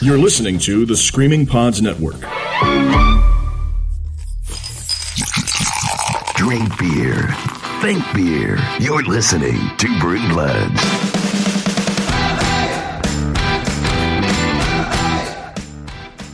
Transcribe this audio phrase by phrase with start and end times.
[0.00, 2.20] You're listening to the Screaming Pods Network.
[6.36, 7.26] Drink beer.
[7.80, 8.60] Think beer.
[8.78, 10.80] You're listening to Brew Bloods.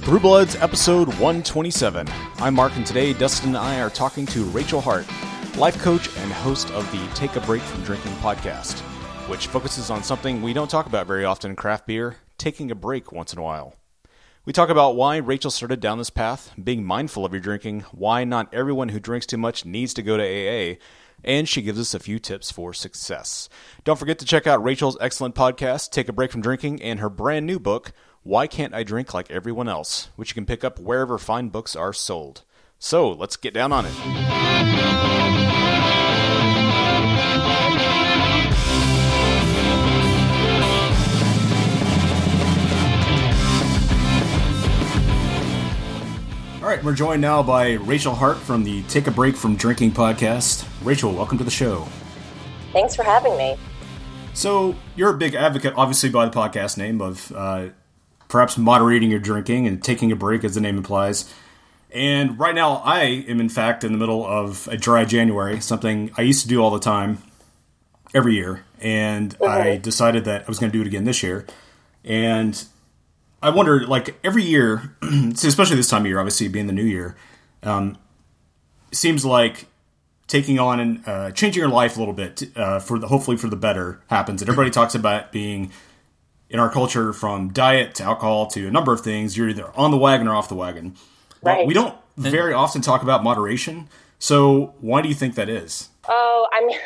[0.05, 2.07] Brew Bloods, episode 127.
[2.41, 5.07] I'm Mark, and today Dustin and I are talking to Rachel Hart,
[5.57, 8.81] life coach and host of the Take a Break from Drinking podcast,
[9.27, 13.13] which focuses on something we don't talk about very often craft beer taking a break
[13.13, 13.75] once in a while.
[14.45, 18.25] We talk about why Rachel started down this path, being mindful of your drinking, why
[18.25, 20.77] not everyone who drinks too much needs to go to AA,
[21.25, 23.49] and she gives us a few tips for success.
[23.85, 27.09] Don't forget to check out Rachel's excellent podcast, Take a Break from Drinking, and her
[27.09, 30.79] brand new book, Why Can't I Drink Like Everyone Else, which you can pick up
[30.79, 32.43] wherever fine books are sold.
[32.79, 35.54] So let's get down on it.
[46.75, 50.67] Right, we're joined now by Rachel Hart from the Take a Break from Drinking podcast.
[50.83, 51.87] Rachel, welcome to the show.
[52.73, 53.57] Thanks for having me.
[54.33, 57.69] So, you're a big advocate, obviously, by the podcast name, of uh,
[58.27, 61.33] perhaps moderating your drinking and taking a break, as the name implies.
[61.93, 66.11] And right now, I am, in fact, in the middle of a dry January, something
[66.17, 67.23] I used to do all the time
[68.13, 68.65] every year.
[68.81, 71.47] And I decided that I was going to do it again this year.
[72.03, 72.65] And
[73.45, 77.15] I wonder, like every year, especially this time of year, obviously being the new year,
[77.63, 77.99] um,
[78.91, 79.67] seems like
[80.27, 83.49] taking on and uh, changing your life a little bit uh, for the, hopefully for
[83.49, 84.41] the better happens.
[84.41, 85.71] And everybody talks about being
[86.49, 89.37] in our culture from diet to alcohol to a number of things.
[89.37, 90.97] You're either on the wagon or off the wagon.
[91.43, 91.67] But Right.
[91.67, 93.91] we don't very often talk about moderation.
[94.19, 95.91] So why do you think that is?
[96.09, 96.79] Oh, I mean,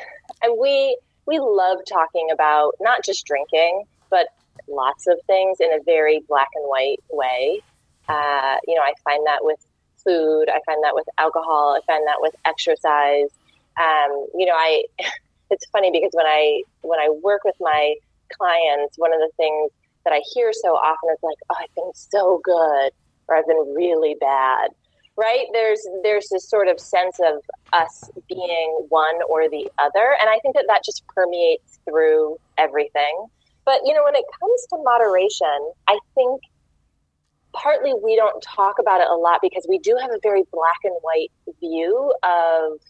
[0.61, 4.27] we we love talking about not just drinking, but
[4.71, 7.61] lots of things in a very black and white way.
[8.09, 9.59] Uh, you know, I find that with
[10.03, 10.49] food.
[10.49, 11.77] I find that with alcohol.
[11.77, 13.31] I find that with exercise.
[13.78, 14.84] Um, you know, I
[15.51, 17.95] it's funny because when I when I work with my
[18.33, 19.71] clients, one of the things
[20.05, 22.91] that I hear so often is like, "Oh, I've been so good,"
[23.28, 24.71] or "I've been really bad."
[25.17, 25.47] Right?
[25.53, 27.43] There's there's this sort of sense of
[27.73, 33.27] us being one or the other, and I think that that just permeates through everything.
[33.69, 36.41] But you know, when it comes to moderation, I think
[37.53, 40.79] partly we don't talk about it a lot because we do have a very black
[40.84, 41.31] and white
[41.61, 42.81] view of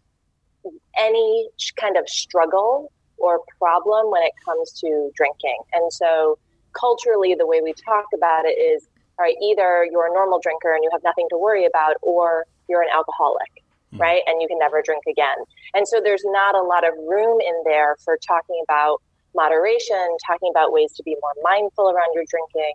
[0.96, 5.58] any kind of struggle or problem when it comes to drinking.
[5.72, 6.38] And so
[6.78, 8.86] culturally the way we talk about it is
[9.18, 12.46] all right, either you're a normal drinker and you have nothing to worry about or
[12.68, 13.50] you're an alcoholic.
[13.94, 14.00] Hmm.
[14.00, 14.22] Right.
[14.26, 15.38] And you can never drink again.
[15.74, 19.02] And so there's not a lot of room in there for talking about
[19.34, 22.74] moderation, talking about ways to be more mindful around your drinking,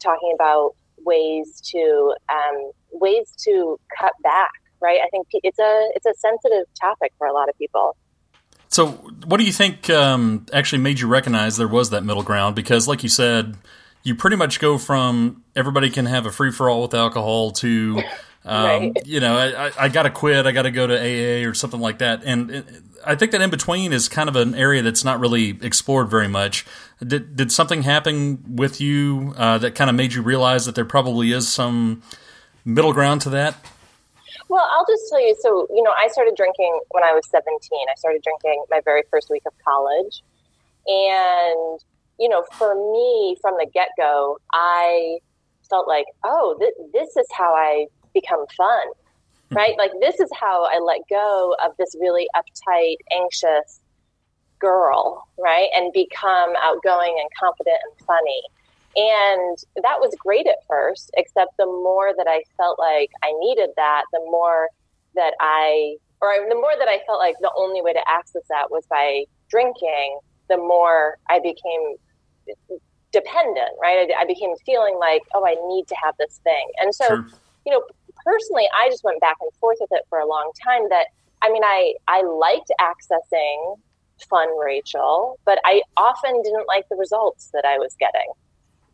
[0.00, 4.50] talking about ways to um, ways to cut back.
[4.80, 5.00] Right.
[5.04, 7.96] I think it's a it's a sensitive topic for a lot of people.
[8.68, 8.88] So,
[9.26, 12.54] what do you think um, actually made you recognize there was that middle ground?
[12.54, 13.56] Because, like you said,
[14.02, 18.02] you pretty much go from everybody can have a free for all with alcohol to,
[18.44, 18.92] um, Right.
[19.06, 21.54] you know, I, I, I got to quit, I got to go to AA or
[21.54, 22.22] something like that.
[22.24, 22.66] And it,
[23.04, 26.28] I think that in between is kind of an area that's not really explored very
[26.28, 26.66] much.
[27.04, 30.84] Did, did something happen with you uh, that kind of made you realize that there
[30.84, 32.02] probably is some
[32.64, 33.56] middle ground to that?
[34.48, 35.36] Well, I'll just tell you.
[35.40, 37.58] So, you know, I started drinking when I was 17.
[37.90, 40.22] I started drinking my very first week of college.
[40.86, 41.80] And,
[42.18, 45.18] you know, for me, from the get go, I
[45.68, 48.86] felt like, oh, th- this is how I become fun,
[49.50, 49.74] right?
[49.78, 53.80] like, this is how I let go of this really uptight, anxious
[54.58, 55.68] girl, right?
[55.74, 58.42] And become outgoing and confident and funny.
[58.96, 63.70] And that was great at first, except the more that I felt like I needed
[63.76, 64.68] that, the more
[65.14, 68.70] that I, or the more that I felt like the only way to access that
[68.70, 71.96] was by drinking, the more I became
[73.12, 74.10] dependent, right?
[74.10, 76.68] I, I became feeling like, oh, I need to have this thing.
[76.78, 77.26] And so, Sure.
[77.66, 77.82] you know,
[78.24, 81.06] personally, I just went back and forth with it for a long time that,
[81.42, 83.78] I mean, I, I liked accessing
[84.28, 88.32] fun Rachel, but I often didn't like the results that I was getting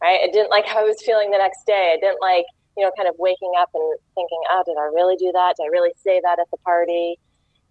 [0.05, 0.21] right?
[0.23, 1.97] I didn't like how I was feeling the next day.
[1.97, 2.45] I didn't like,
[2.77, 5.57] you know, kind of waking up and thinking, oh, did I really do that?
[5.57, 7.19] Did I really say that at the party?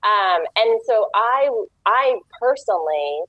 [0.04, 1.50] Um, and so I,
[1.86, 3.22] I personally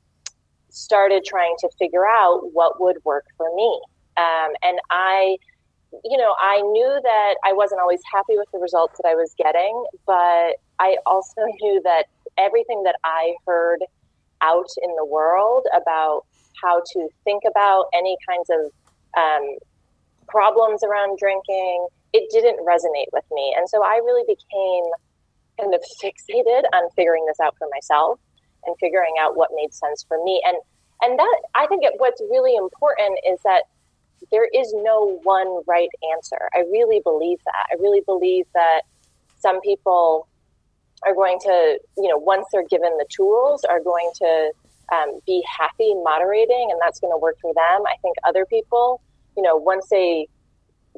[0.70, 3.80] started trying to figure out what would work for me.
[4.16, 5.36] Um, and I,
[6.04, 9.34] you know, I knew that I wasn't always happy with the results that I was
[9.38, 12.04] getting, but I also knew that
[12.38, 13.80] everything that I heard
[14.42, 16.22] out in the world about
[16.62, 18.72] how to think about any kinds of
[19.16, 19.56] um,
[20.28, 23.54] problems around drinking, it didn't resonate with me.
[23.56, 24.84] And so I really became
[25.60, 28.18] kind of fixated on figuring this out for myself
[28.66, 30.40] and figuring out what made sense for me.
[30.44, 30.56] And
[31.02, 33.64] and that I think it, what's really important is that
[34.30, 36.48] there is no one right answer.
[36.54, 37.66] I really believe that.
[37.72, 38.82] I really believe that
[39.38, 40.28] some people
[41.04, 44.52] are going to, you know, once they're given the tools, are going to
[44.92, 47.82] um, be happy moderating, and that's going to work for them.
[47.86, 49.00] I think other people,
[49.36, 50.28] you know, once they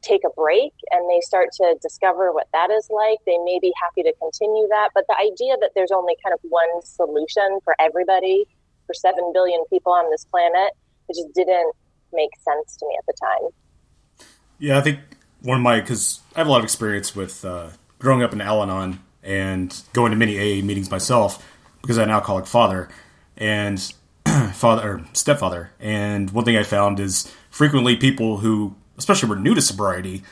[0.03, 3.73] take a break and they start to discover what that is like, they may be
[3.81, 4.91] happy to continue that.
[4.95, 8.47] But the idea that there's only kind of one solution for everybody,
[8.87, 10.73] for 7 billion people on this planet,
[11.09, 11.73] it just didn't
[12.13, 14.27] make sense to me at the time.
[14.59, 15.01] Yeah, I think
[15.43, 18.41] one of my, because I have a lot of experience with uh, growing up in
[18.41, 21.47] Al Anon and going to many AA meetings myself
[21.83, 22.89] because I had an alcoholic father
[23.37, 23.93] and
[24.53, 25.73] father or stepfather.
[25.79, 30.23] And one thing I found is frequently people who especially were new to sobriety,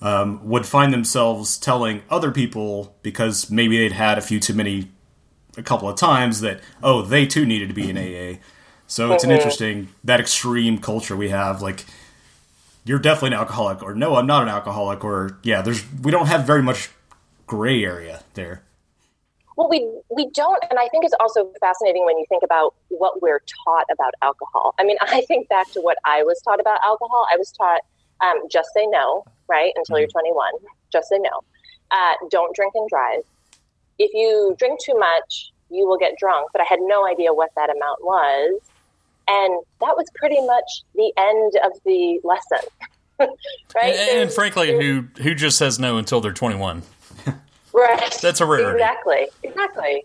[0.00, 4.90] um, would find themselves telling other people because maybe they'd had a few too many
[5.56, 8.38] a couple of times that oh they too needed to be in AA.
[8.86, 9.36] So it's an mm-hmm.
[9.36, 11.84] interesting that extreme culture we have like
[12.84, 16.26] you're definitely an alcoholic or no I'm not an alcoholic or yeah there's we don't
[16.26, 16.90] have very much
[17.46, 18.62] gray area there.
[19.56, 23.22] Well, we we don't, and I think it's also fascinating when you think about what
[23.22, 24.74] we're taught about alcohol.
[24.78, 27.26] I mean, I think back to what I was taught about alcohol.
[27.32, 27.80] I was taught
[28.22, 29.72] um, just say no, right?
[29.76, 30.18] Until you're mm-hmm.
[30.18, 30.52] 21.
[30.92, 31.40] Just say no.
[31.90, 33.20] Uh, don't drink and drive.
[33.98, 36.50] If you drink too much, you will get drunk.
[36.52, 38.60] But I had no idea what that amount was.
[39.28, 42.68] And that was pretty much the end of the lesson.
[43.74, 43.94] right?
[43.94, 46.82] And, and frankly, who who just says no until they're 21?
[47.72, 48.18] right.
[48.20, 48.78] That's a rarity.
[48.78, 49.28] Exactly.
[49.42, 50.04] Exactly.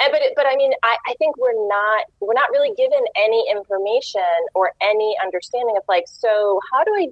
[0.00, 3.00] And, but it, but I mean, I, I think we're not we're not really given
[3.16, 4.22] any information
[4.54, 7.08] or any understanding of like, so how do I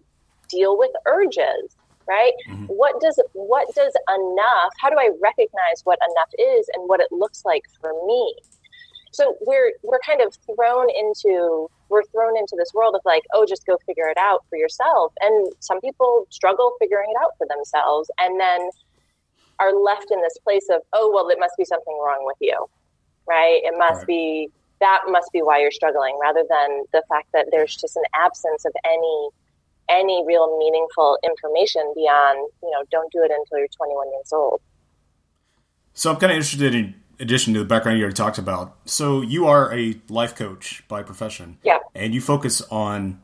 [0.48, 1.76] deal with urges
[2.08, 2.64] right mm-hmm.
[2.64, 7.06] what does what does enough how do i recognize what enough is and what it
[7.12, 8.34] looks like for me
[9.10, 13.44] so we're we're kind of thrown into we're thrown into this world of like oh
[13.46, 17.46] just go figure it out for yourself and some people struggle figuring it out for
[17.48, 18.70] themselves and then
[19.58, 22.66] are left in this place of oh well it must be something wrong with you
[23.26, 24.06] right it must right.
[24.06, 24.48] be
[24.80, 28.64] that must be why you're struggling rather than the fact that there's just an absence
[28.64, 29.28] of any
[29.90, 34.60] any real meaningful information beyond, you know, don't do it until you're 21 years old.
[35.92, 38.76] So I'm kind of interested in addition to the background you already talked about.
[38.86, 41.58] So you are a life coach by profession.
[41.62, 41.78] Yeah.
[41.94, 43.20] And you focus on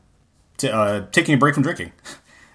[0.57, 1.91] t- uh, taking a break from drinking.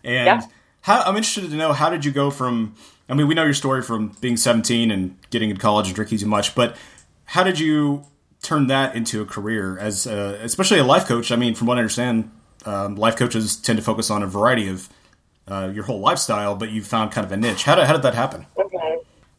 [0.05, 0.41] And yeah.
[0.81, 2.75] how, I'm interested to know how did you go from,
[3.09, 6.19] I mean, we know your story from being 17 and getting in college and drinking
[6.19, 6.77] too much, but
[7.25, 8.05] how did you
[8.43, 11.31] turn that into a career as, a, especially a life coach?
[11.31, 12.33] I mean, from what I understand,
[12.65, 14.89] um, life coaches tend to focus on a variety of
[15.47, 17.63] uh, your whole lifestyle, but you found kind of a niche.
[17.63, 18.47] How did, how did that happen?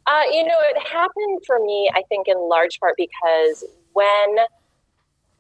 [0.05, 3.63] Uh, you know, it happened for me, I think, in large part because
[3.93, 4.37] when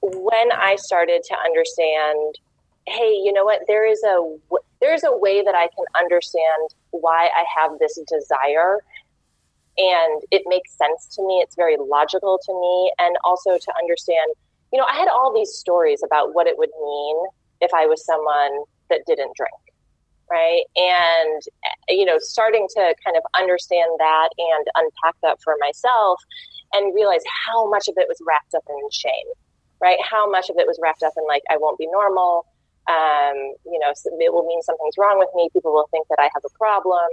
[0.01, 2.35] when I started to understand,
[2.87, 4.37] hey, you know what, there is a
[4.81, 8.79] there's a way that I can understand why I have this desire,
[9.77, 11.41] and it makes sense to me.
[11.43, 14.31] It's very logical to me, and also to understand.
[14.71, 17.25] You know, I had all these stories about what it would mean
[17.61, 19.62] if I was someone that didn't drink.
[20.31, 20.63] Right.
[20.75, 21.41] And,
[21.89, 26.17] you know, starting to kind of understand that and unpack that for myself
[26.73, 29.29] and realize how much of it was wrapped up in shame,
[29.79, 29.99] right?
[30.01, 32.47] How much of it was wrapped up in like, I won't be normal.
[32.89, 33.35] Um,
[33.67, 35.49] you know, it will mean something's wrong with me.
[35.53, 37.05] People will think that I have a problem.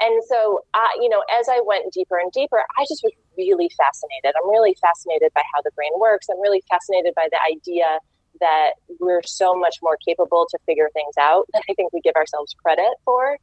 [0.00, 3.70] And so, uh, you know, as I went deeper and deeper, I just was really
[3.76, 4.34] fascinated.
[4.34, 6.26] I'm really fascinated by how the brain works.
[6.30, 7.98] I'm really fascinated by the idea
[8.40, 12.54] that we're so much more capable to figure things out I think we give ourselves
[12.62, 13.38] credit for.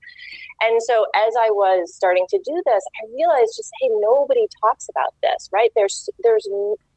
[0.62, 4.88] And so as I was starting to do this, I realized just hey, nobody talks
[4.90, 5.72] about this, right?
[5.75, 6.48] There's there's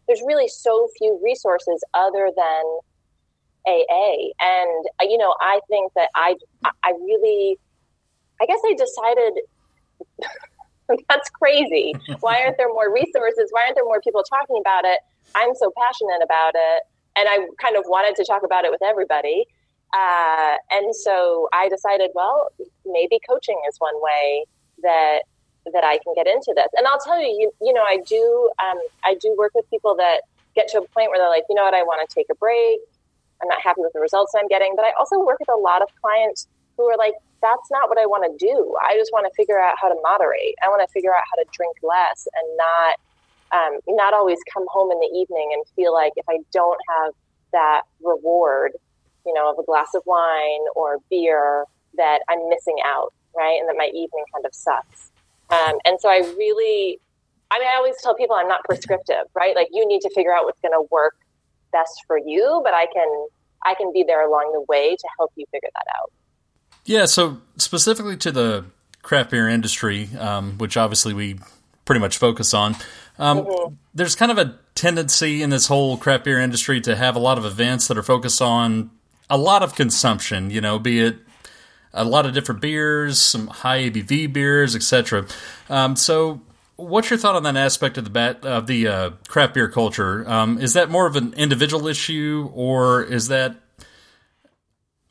[0.06, 2.64] there's really so few resources other than
[3.66, 4.30] AA.
[4.40, 7.58] And you know, I think that I I really
[8.40, 9.42] I guess I decided
[11.08, 11.94] that's crazy.
[12.20, 13.48] Why aren't there more resources?
[13.50, 15.00] Why aren't there more people talking about it?
[15.34, 16.82] I'm so passionate about it
[17.18, 19.46] and I kind of wanted to talk about it with everybody.
[19.92, 22.48] Uh, and so I decided, well,
[22.86, 24.44] maybe coaching is one way
[24.82, 25.20] that
[25.72, 26.68] that I can get into this.
[26.76, 29.96] And I'll tell you, you, you know, I do um, I do work with people
[29.96, 30.22] that
[30.54, 32.34] get to a point where they're like, you know what, I want to take a
[32.36, 32.80] break.
[33.42, 34.74] I'm not happy with the results I'm getting.
[34.76, 37.98] But I also work with a lot of clients who are like, that's not what
[37.98, 38.74] I want to do.
[38.82, 40.54] I just want to figure out how to moderate.
[40.64, 42.98] I want to figure out how to drink less and not
[43.52, 47.12] um, not always come home in the evening and feel like if I don't have
[47.52, 48.72] that reward,
[49.24, 51.64] you know, of a glass of wine or beer
[51.96, 53.58] that I'm missing out, right?
[53.58, 55.10] And that my evening kind of sucks.
[55.50, 57.00] Um, and so I really,
[57.50, 59.56] I mean, I always tell people I'm not prescriptive, right?
[59.56, 61.14] Like you need to figure out what's going to work
[61.72, 63.26] best for you, but I can,
[63.64, 66.12] I can be there along the way to help you figure that out.
[66.84, 67.06] Yeah.
[67.06, 68.64] So specifically to the
[69.02, 71.38] craft beer industry, um, which obviously we
[71.84, 72.76] pretty much focus on,
[73.18, 73.74] um, mm-hmm.
[73.94, 77.38] there's kind of a tendency in this whole craft beer industry to have a lot
[77.38, 78.90] of events that are focused on
[79.28, 81.18] a lot of consumption, you know, be it
[81.92, 85.26] a lot of different beers, some high ABV beers, etc.
[85.68, 86.42] Um, so,
[86.76, 90.28] what's your thought on that aspect of the bat, of the uh, craft beer culture?
[90.28, 93.56] Um, is that more of an individual issue, or is that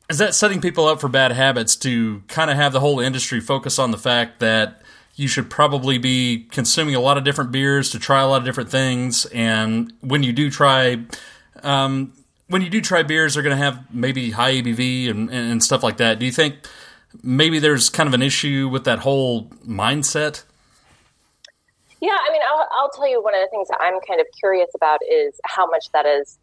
[0.08, 3.40] is that setting people up for bad habits to kind of have the whole industry
[3.40, 4.80] focus on the fact that
[5.18, 8.44] you should probably be consuming a lot of different beers to try a lot of
[8.44, 9.24] different things.
[9.26, 10.98] And when you do try,
[11.64, 12.12] um,
[12.46, 15.82] when you do try beers, they're going to have maybe high ABV and, and stuff
[15.82, 16.20] like that.
[16.20, 16.54] Do you think
[17.20, 20.44] maybe there's kind of an issue with that whole mindset?
[22.00, 24.26] Yeah, I mean, I'll, I'll tell you one of the things that I'm kind of
[24.38, 26.38] curious about is how much that is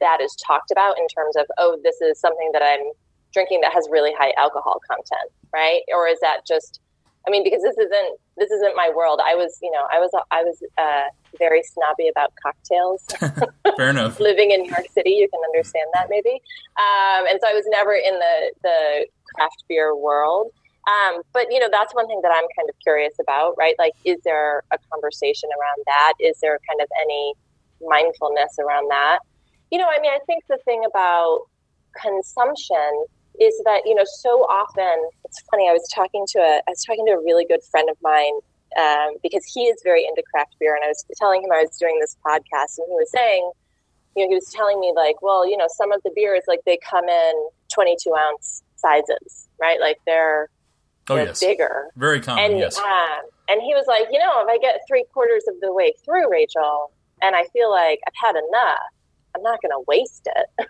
[0.00, 2.90] that is talked about in terms of oh, this is something that I'm
[3.34, 5.82] drinking that has really high alcohol content, right?
[5.94, 6.80] Or is that just
[7.26, 9.20] I mean, because this isn't this isn't my world.
[9.24, 13.04] I was, you know, I was I was uh, very snobby about cocktails.
[13.76, 14.20] Fair enough.
[14.20, 16.42] Living in New York City, you can understand that maybe.
[16.76, 20.52] Um, and so I was never in the the craft beer world.
[20.86, 23.74] Um, but you know, that's one thing that I'm kind of curious about, right?
[23.78, 26.12] Like, is there a conversation around that?
[26.20, 27.34] Is there kind of any
[27.80, 29.20] mindfulness around that?
[29.70, 31.48] You know, I mean, I think the thing about
[32.00, 33.06] consumption
[33.40, 36.84] is that you know so often it's funny i was talking to a i was
[36.84, 38.32] talking to a really good friend of mine
[38.76, 41.76] um, because he is very into craft beer and i was telling him i was
[41.78, 43.50] doing this podcast and he was saying
[44.16, 46.60] you know he was telling me like well you know some of the beers like
[46.66, 50.48] they come in 22 ounce sizes right like they're,
[51.08, 51.40] oh, yes.
[51.40, 54.80] bigger very common and, yes um, and he was like you know if i get
[54.88, 58.78] three quarters of the way through rachel and i feel like i've had enough
[59.34, 60.68] i'm not going to waste it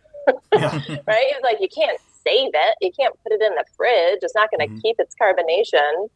[0.53, 0.73] yeah.
[1.07, 1.27] right?
[1.31, 2.75] It's like you can't save it.
[2.81, 4.21] You can't put it in the fridge.
[4.23, 4.81] It's not going to mm-hmm.
[4.81, 6.09] keep its carbonation,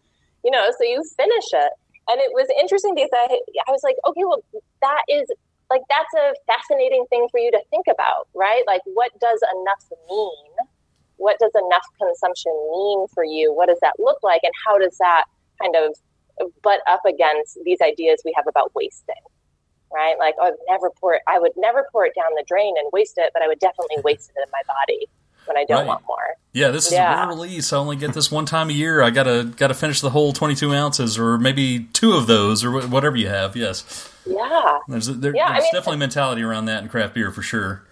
[0.45, 1.73] you know, so you finish it.
[2.09, 4.43] And it was interesting because I, I was like, okay, well,
[4.81, 5.29] that is
[5.69, 8.63] like, that's a fascinating thing for you to think about, right?
[8.67, 10.53] Like, what does enough mean?
[11.17, 13.53] What does enough consumption mean for you?
[13.53, 14.41] What does that look like?
[14.45, 15.25] And how does that
[15.61, 15.97] kind of
[16.63, 19.23] butt up against these ideas we have about wasting?
[19.91, 20.19] right?
[20.19, 21.23] Like oh, I would never pour it.
[21.27, 23.97] I would never pour it down the drain and waste it, but I would definitely
[24.05, 25.09] waste it in my body
[25.49, 25.87] when I don't right.
[25.87, 26.37] want more.
[26.53, 27.25] Yeah, this is yeah.
[27.25, 27.73] a release.
[27.73, 29.03] I only get this one time a year.
[29.03, 32.87] I gotta gotta finish the whole twenty two ounces, or maybe two of those, or
[32.87, 33.57] whatever you have.
[33.57, 34.11] Yes.
[34.27, 34.79] Yeah.
[34.89, 37.83] There's there, yeah, there's I mean, definitely mentality around that in craft beer for sure.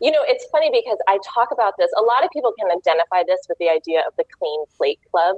[0.00, 1.90] You know, it's funny because I talk about this.
[1.98, 5.36] A lot of people can identify this with the idea of the clean plate club,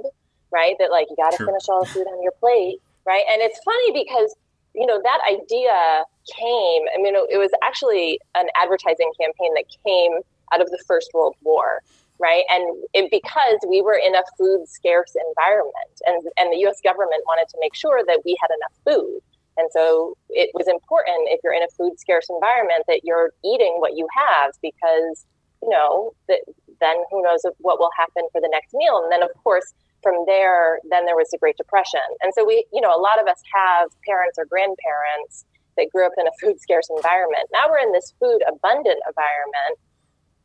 [0.51, 0.75] right?
[0.79, 1.47] That like you got to sure.
[1.47, 3.23] finish all the food on your plate, right?
[3.29, 4.35] And it's funny because
[4.75, 6.03] you know, that idea
[6.37, 10.19] came, I mean, it was actually an advertising campaign that came
[10.53, 11.81] out of the First World War,
[12.19, 12.43] right?
[12.49, 17.23] And it, because we were in a food scarce environment, and, and the US government
[17.27, 19.19] wanted to make sure that we had enough food.
[19.57, 23.77] And so it was important if you're in a food scarce environment that you're eating
[23.79, 25.25] what you have because,
[25.63, 26.41] you know, that
[26.81, 28.99] then who knows what will happen for the next meal.
[29.01, 29.73] And then, of course,
[30.03, 32.03] from there, then there was the Great Depression.
[32.21, 35.45] And so we, you know, a lot of us have parents or grandparents
[35.77, 37.47] that grew up in a food scarce environment.
[37.51, 39.75] Now we're in this food abundant environment,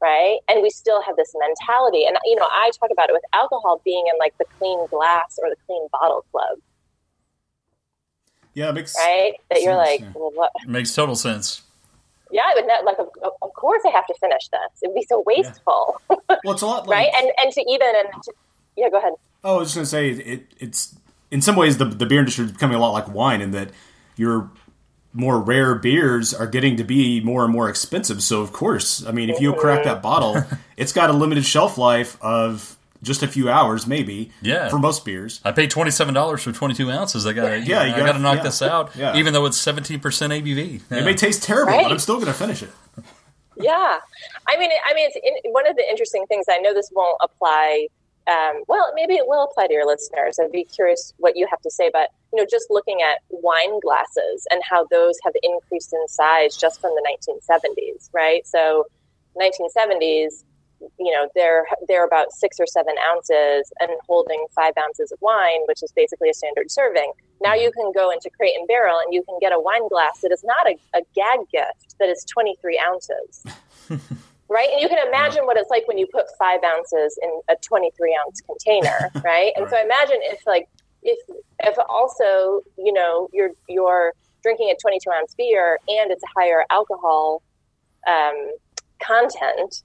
[0.00, 0.38] right?
[0.48, 2.04] And we still have this mentality.
[2.06, 5.38] And, you know, I talk about it with alcohol being in like the clean glass
[5.42, 6.58] or the clean bottle club.
[8.54, 9.32] Yeah, it makes right.
[9.48, 10.12] That sense, you're like, yeah.
[10.14, 10.52] well, what?
[10.62, 11.62] It makes total sense.
[12.32, 12.98] Yeah, I would not like.
[12.98, 13.08] Of,
[13.42, 14.82] of course, I have to finish this.
[14.82, 16.00] It'd be so wasteful.
[16.10, 16.16] Yeah.
[16.44, 17.22] Well, it's a lot, like, right?
[17.22, 18.32] And and to even and to,
[18.76, 19.12] yeah, go ahead.
[19.42, 20.94] Oh, I was just going to say it, it's
[21.30, 23.70] in some ways the the beer industry is becoming a lot like wine in that
[24.16, 24.48] your
[25.12, 28.22] more rare beers are getting to be more and more expensive.
[28.22, 30.42] So of course, I mean, if you crack that bottle,
[30.76, 34.30] it's got a limited shelf life of just a few hours, maybe.
[34.42, 34.68] Yeah.
[34.68, 37.26] For most beers, I paid twenty seven dollars for twenty two ounces.
[37.26, 38.42] I got yeah, you I got to knock yeah.
[38.42, 38.94] this out.
[38.94, 39.16] Yeah.
[39.16, 40.98] Even though it's seventeen percent ABV, yeah.
[40.98, 41.84] it may taste terrible, right?
[41.84, 42.70] but I'm still going to finish it.
[43.56, 43.98] yeah,
[44.48, 46.46] I mean, I mean, it's in, one of the interesting things.
[46.48, 47.88] I know this won't apply
[48.30, 50.38] um, well, maybe it will apply to your listeners.
[50.38, 51.90] I'd be curious what you have to say.
[51.92, 56.56] But you know, just looking at wine glasses and how those have increased in size
[56.56, 58.46] just from the 1970s, right?
[58.46, 58.86] So,
[59.40, 60.44] 1970s,
[60.98, 65.60] you know, they're they're about six or seven ounces and holding five ounces of wine,
[65.66, 67.12] which is basically a standard serving.
[67.42, 70.20] Now you can go into Crate and Barrel and you can get a wine glass
[70.20, 73.44] that is not a, a gag gift that is 23 ounces.
[74.50, 74.68] right?
[74.70, 78.18] And you can imagine what it's like when you put five ounces in a 23
[78.26, 79.52] ounce container, right?
[79.56, 79.70] And right.
[79.70, 80.68] so imagine if like
[81.02, 81.18] if
[81.60, 86.64] if also you know you're you're drinking a 22 ounce beer and it's a higher
[86.70, 87.42] alcohol
[88.06, 88.50] um,
[89.02, 89.82] content,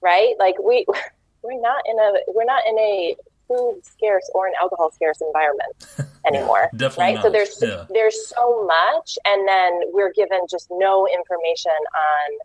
[0.00, 0.34] right?
[0.38, 0.86] Like we
[1.42, 3.16] we're not in a we're not in a
[3.48, 6.70] food scarce or an alcohol scarce environment anymore.
[6.72, 7.14] yeah, definitely right.
[7.16, 7.24] Not.
[7.24, 7.86] So there's yeah.
[7.90, 12.38] there's so much, and then we're given just no information on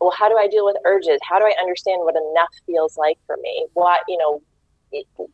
[0.00, 1.18] well, how do I deal with urges?
[1.22, 3.66] How do I understand what enough feels like for me?
[3.74, 4.42] What you know,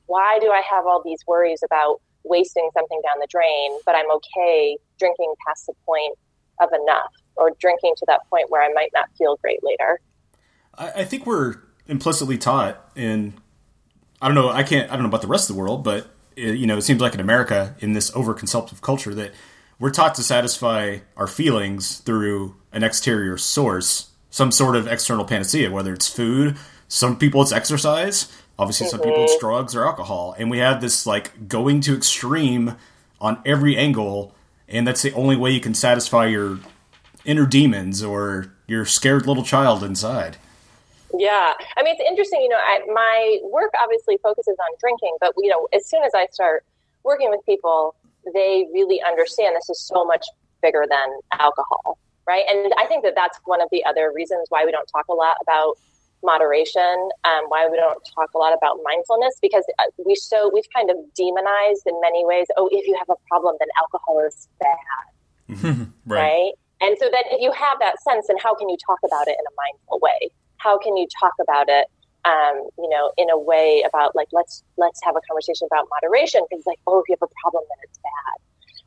[0.06, 4.10] why do I have all these worries about wasting something down the drain, but I'm
[4.10, 6.16] okay drinking past the point
[6.60, 10.00] of enough, or drinking to that point where I might not feel great later.
[10.76, 13.34] I, I think we're implicitly taught in
[14.24, 14.48] I don't know.
[14.48, 14.90] I can't.
[14.90, 17.02] I don't know about the rest of the world, but it, you know, it seems
[17.02, 19.32] like in America, in this overconsumptive culture, that
[19.78, 25.70] we're taught to satisfy our feelings through an exterior source, some sort of external panacea,
[25.70, 26.56] whether it's food.
[26.88, 28.36] Some people it's exercise.
[28.58, 28.96] Obviously, mm-hmm.
[28.96, 32.74] some people it's drugs or alcohol, and we have this like going to extreme
[33.20, 34.34] on every angle,
[34.68, 36.58] and that's the only way you can satisfy your
[37.24, 40.36] inner demons or your scared little child inside.
[41.16, 42.40] Yeah, I mean it's interesting.
[42.42, 46.10] You know, I, my work obviously focuses on drinking, but you know, as soon as
[46.12, 46.64] I start
[47.04, 47.94] working with people,
[48.34, 50.26] they really understand this is so much
[50.60, 52.44] bigger than alcohol, right?
[52.48, 55.14] And I think that that's one of the other reasons why we don't talk a
[55.14, 55.76] lot about
[56.22, 60.68] moderation, um, why we don't talk a lot about mindfulness, because uh, we so we've
[60.74, 62.46] kind of demonized in many ways.
[62.56, 66.20] Oh, if you have a problem, then alcohol is bad, right.
[66.20, 66.52] right?
[66.80, 69.36] And so then, if you have that sense, then how can you talk about it
[69.38, 70.30] in a mindful way?
[70.64, 71.86] how can you talk about it
[72.24, 76.40] um, you know, in a way about like let's let's have a conversation about moderation
[76.48, 78.36] because like oh if you have a problem then it's bad.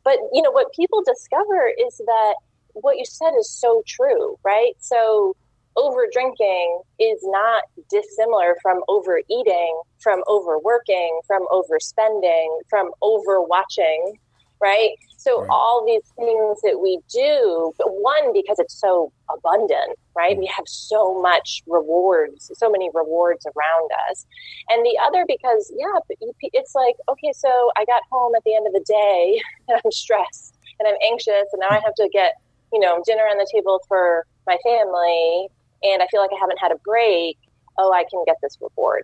[0.03, 2.35] But you know what people discover is that
[2.81, 4.73] what you said is so true, right?
[4.79, 5.35] So
[5.77, 14.15] over drinking is not dissimilar from overeating, from overworking, from overspending, from overwatching,
[14.59, 14.91] right?
[15.17, 15.49] So right.
[15.51, 20.31] all these things that we do, one because it's so abundant, right?
[20.31, 20.41] Mm-hmm.
[20.41, 24.25] We have so much rewards, so many rewards around us,
[24.69, 25.99] and the other because yeah,
[26.41, 29.91] it's like okay, so I got home at the end of the day and I'm
[29.91, 32.33] stressed and I'm anxious, and now I have to get
[32.71, 35.47] you know dinner on the table for my family,
[35.83, 37.37] and I feel like I haven't had a break.
[37.77, 39.03] Oh, I can get this reward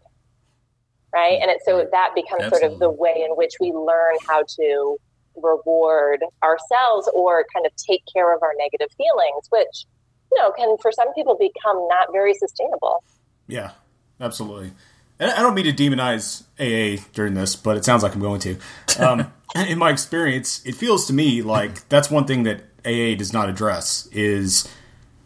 [1.13, 1.39] right?
[1.41, 2.59] And it, so that becomes Absolutely.
[2.59, 4.97] sort of the way in which we learn how to
[5.35, 9.85] reward ourselves or kind of take care of our negative feelings, which,
[10.31, 13.03] you know, can for some people become not very sustainable.
[13.47, 13.71] Yeah,
[14.19, 14.71] absolutely.
[15.19, 18.41] And I don't mean to demonize AA during this, but it sounds like I'm going
[18.41, 18.57] to.
[18.99, 23.31] Um, in my experience, it feels to me like that's one thing that AA does
[23.33, 24.67] not address is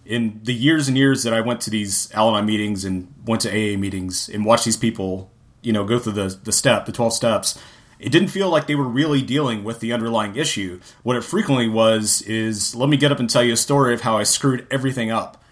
[0.06, 3.50] in the years and years that I went to these Al-Anon meetings and went to
[3.50, 7.14] AA meetings and watched these people, you know, go through the the step, the 12
[7.14, 7.60] steps
[8.00, 10.80] it didn't feel like they were really dealing with the underlying issue.
[11.04, 14.02] What it frequently was is let me get up and tell you a story of
[14.02, 15.44] how I screwed everything up.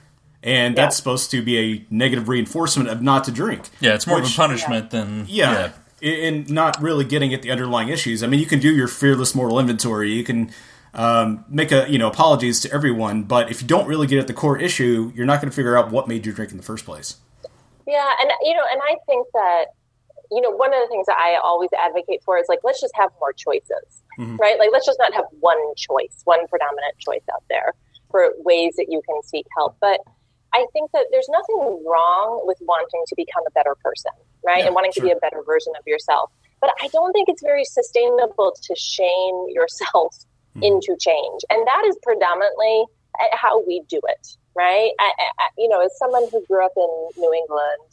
[0.44, 0.84] And yeah.
[0.84, 3.68] that's supposed to be a negative reinforcement of not to drink.
[3.80, 5.00] Yeah, it's more which, of a punishment yeah.
[5.00, 5.26] than.
[5.28, 5.72] Yeah, yeah.
[6.06, 8.22] And not really getting at the underlying issues.
[8.22, 10.12] I mean, you can do your fearless moral inventory.
[10.12, 10.52] You can
[10.94, 14.28] um, make a you know apologies to everyone, but if you don't really get at
[14.28, 16.64] the core issue, you're not going to figure out what made you drink in the
[16.64, 17.18] first place.
[17.88, 19.66] Yeah, and you know, and I think that
[20.32, 22.96] you know, one of the things that I always advocate for is like, let's just
[22.96, 24.38] have more choices, mm-hmm.
[24.38, 24.58] right?
[24.58, 27.74] Like, let's just not have one choice, one predominant choice out there
[28.12, 29.78] for ways that you can seek help.
[29.80, 30.02] But
[30.56, 34.16] I think that there's nothing wrong with wanting to become a better person,
[34.46, 34.60] right?
[34.60, 35.04] Yeah, and wanting sure.
[35.04, 36.32] to be a better version of yourself.
[36.62, 40.16] But I don't think it's very sustainable to shame yourself
[40.56, 40.64] mm-hmm.
[40.64, 41.42] into change.
[41.50, 42.86] And that is predominantly
[43.20, 44.92] eh, how we do it, right?
[44.98, 47.92] I, I, you know, as someone who grew up in New England,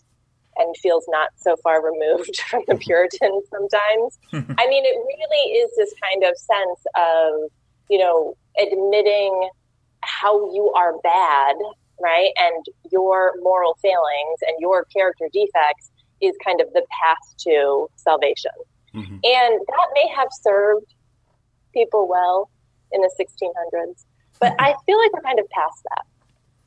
[0.56, 2.80] and feels not so far removed from the hmm.
[2.80, 4.18] Puritans sometimes.
[4.30, 4.52] Hmm.
[4.58, 7.50] I mean, it really is this kind of sense of,
[7.90, 9.48] you know, admitting
[10.02, 11.56] how you are bad,
[12.00, 12.30] right?
[12.38, 18.52] And your moral failings and your character defects is kind of the path to salvation.
[18.94, 19.14] Mm-hmm.
[19.24, 20.94] And that may have served
[21.72, 22.50] people well
[22.92, 24.04] in the 1600s,
[24.40, 26.04] but I feel like we're kind of past that,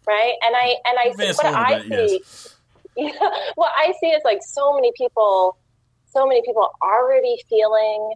[0.08, 0.34] right?
[0.46, 2.56] And I and I what I bit, see yes.
[2.98, 3.12] Yeah.
[3.56, 5.58] What I see is like so many people,
[6.06, 8.14] so many people already feeling,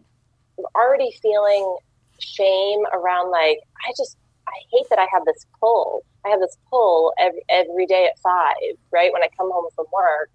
[0.73, 1.77] already feeling
[2.19, 4.17] shame around like, I just,
[4.49, 6.01] I hate that I have this pull.
[6.25, 9.13] I have this pull every, every day at five, right?
[9.13, 10.29] When I come home from work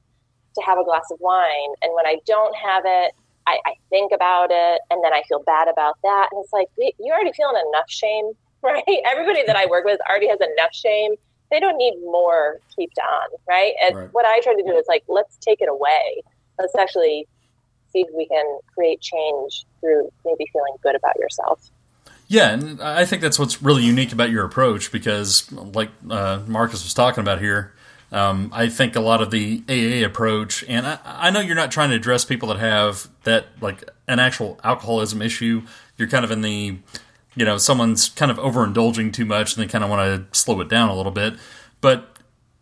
[0.57, 1.75] to have a glass of wine.
[1.83, 3.13] And when I don't have it,
[3.47, 6.29] I, I think about it and then I feel bad about that.
[6.33, 8.85] And it's like, you're already feeling enough shame, right?
[9.05, 11.15] Everybody that I work with already has enough shame
[11.51, 13.75] they don't need more kept on, right?
[13.83, 14.09] And Right.
[14.13, 16.23] what I try to do is like, let's take it away.
[16.59, 17.29] Let's actually
[17.91, 21.61] see if we can create change through maybe feeling good about yourself.
[22.27, 26.83] Yeah, and I think that's what's really unique about your approach because, like uh, Marcus
[26.83, 27.75] was talking about here,
[28.13, 31.71] um, I think a lot of the AA approach, and I, I know you're not
[31.71, 35.63] trying to address people that have that like an actual alcoholism issue.
[35.97, 36.79] You're kind of in the,
[37.35, 40.61] you know, someone's kind of overindulging too much, and they kind of want to slow
[40.61, 41.35] it down a little bit.
[41.81, 42.15] But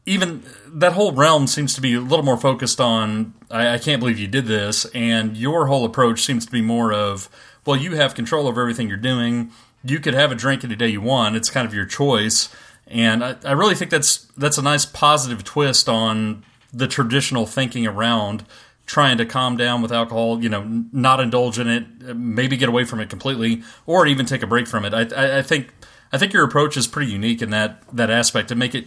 [0.06, 4.00] even that whole realm seems to be a little more focused on I, I can't
[4.00, 7.28] believe you did this and your whole approach seems to be more of
[7.66, 9.50] well you have control over everything you're doing
[9.84, 12.54] you could have a drink any day you want it's kind of your choice
[12.86, 17.86] and I, I really think that's that's a nice positive twist on the traditional thinking
[17.86, 18.44] around
[18.86, 22.68] trying to calm down with alcohol you know not indulge in it uh, maybe get
[22.68, 25.70] away from it completely or even take a break from it i, I, I think
[26.12, 28.86] I think your approach is pretty unique in that that aspect to make it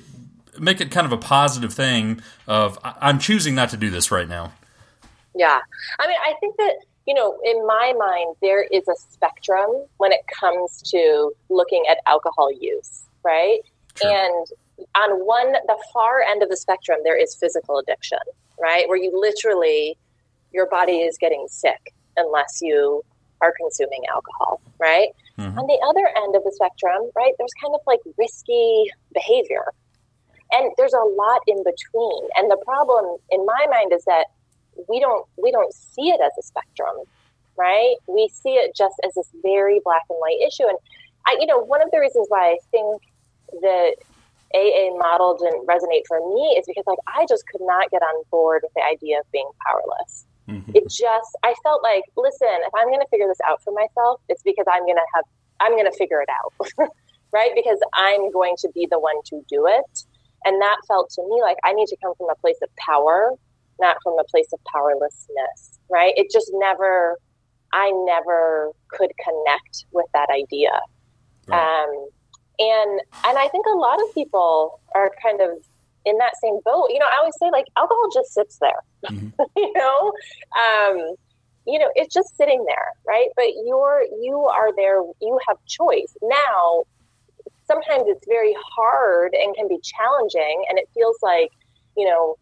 [0.60, 4.28] make it kind of a positive thing of I'm choosing not to do this right
[4.28, 4.54] now.
[5.36, 5.60] Yeah.
[6.00, 10.12] I mean, I think that, you know, in my mind, there is a spectrum when
[10.12, 13.60] it comes to looking at alcohol use, right?
[13.96, 14.12] Sure.
[14.12, 14.48] And
[14.96, 18.20] on one, the far end of the spectrum, there is physical addiction,
[18.60, 18.88] right?
[18.88, 19.98] Where you literally,
[20.52, 23.04] your body is getting sick unless you
[23.42, 25.10] are consuming alcohol, right?
[25.38, 25.58] Mhm.
[25.58, 29.72] On the other end of the spectrum, right, there's kind of like risky behavior.
[30.52, 32.30] And there's a lot in between.
[32.38, 34.28] And the problem in my mind is that
[34.90, 36.96] we don't we don't see it as a spectrum,
[37.58, 37.96] right?
[38.08, 40.68] We see it just as this very black and white issue.
[40.68, 40.78] And
[41.28, 43.02] I, you know, one of the reasons why I think
[43.52, 43.96] the
[44.54, 48.24] AA model didn't resonate for me is because like I just could not get on
[48.32, 50.26] board with the idea of being powerless.
[50.48, 50.76] Mhm.
[50.76, 54.22] It just I felt like, listen, if I'm going to figure this out for myself,
[54.30, 55.26] it's because I'm going to have
[55.60, 56.54] I'm going to figure it out.
[57.36, 57.52] right?
[57.54, 60.06] Because I'm going to be the one to do it.
[60.46, 63.32] And that felt to me like I need to come from a place of power,
[63.80, 66.14] not from a place of powerlessness, right?
[66.16, 67.18] It just never,
[67.74, 70.72] I never could connect with that idea.
[71.48, 71.84] Right.
[71.84, 72.08] Um,
[72.58, 75.50] and and I think a lot of people are kind of
[76.06, 76.88] in that same boat.
[76.90, 78.82] You know, I always say like alcohol just sits there.
[79.12, 79.34] Mhm.
[79.56, 80.12] you know,
[80.58, 81.16] um,
[81.68, 83.30] you know, it's just sitting there, right?
[83.36, 85.02] But you're you are there.
[85.22, 86.84] You have choice now.
[87.68, 91.52] Sometimes it's very hard and can be challenging, and it feels like
[91.98, 92.36] you know,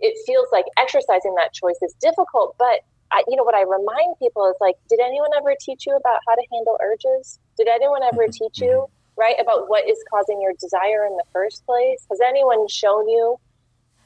[0.00, 2.56] it feels like exercising that choice is difficult.
[2.58, 2.80] But
[3.12, 6.20] I, you know, what I remind people is like, did anyone ever teach you about
[6.26, 7.38] how to handle urges?
[7.56, 8.44] Did anyone ever mm-hmm.
[8.44, 12.04] teach you, right, about what is causing your desire in the first place?
[12.10, 13.38] Has anyone shown you,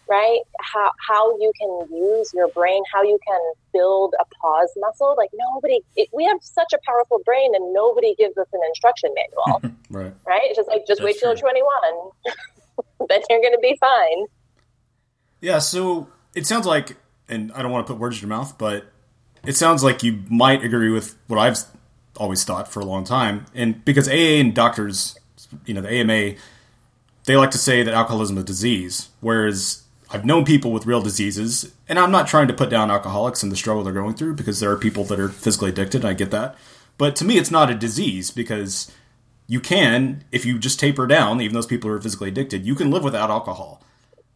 [0.08, 3.40] right, how, how you can use your brain, how you can
[3.72, 5.14] build a pause muscle?
[5.16, 9.14] Like, nobody, it, we have such a powerful brain and nobody gives us an instruction
[9.14, 10.12] manual, Right.
[10.26, 10.42] right?
[10.44, 11.64] It's just like, just wait till you're 21,
[13.08, 14.26] then you're going to be fine.
[15.40, 16.96] Yeah, so it sounds like,
[17.28, 18.92] and I don't want to put words in your mouth, but
[19.44, 21.58] it sounds like you might agree with what I've
[22.16, 23.46] always thought for a long time.
[23.54, 25.18] And because AA and doctors,
[25.64, 26.34] you know, the AMA,
[27.24, 31.00] they like to say that alcoholism is a disease, whereas I've known people with real
[31.00, 34.34] diseases, and I'm not trying to put down alcoholics and the struggle they're going through
[34.34, 36.56] because there are people that are physically addicted, and I get that.
[36.98, 38.90] But to me, it's not a disease because
[39.46, 42.74] you can, if you just taper down, even those people who are physically addicted, you
[42.74, 43.82] can live without alcohol.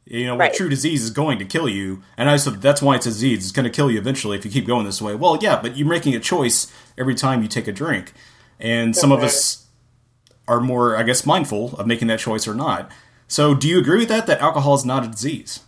[0.06, 0.50] You know, Right.
[0.50, 2.02] what true disease is going to kill you.
[2.16, 3.38] And I said, that's why it's a disease.
[3.38, 5.14] It's going to kill you eventually if you keep going this way.
[5.14, 8.12] Well, yeah, but you're making a choice every time you take a drink.
[8.60, 9.66] And some of us
[10.46, 12.90] are more, I guess, mindful of making that choice or not.
[13.28, 15.60] So do you agree with that, that alcohol is not a disease?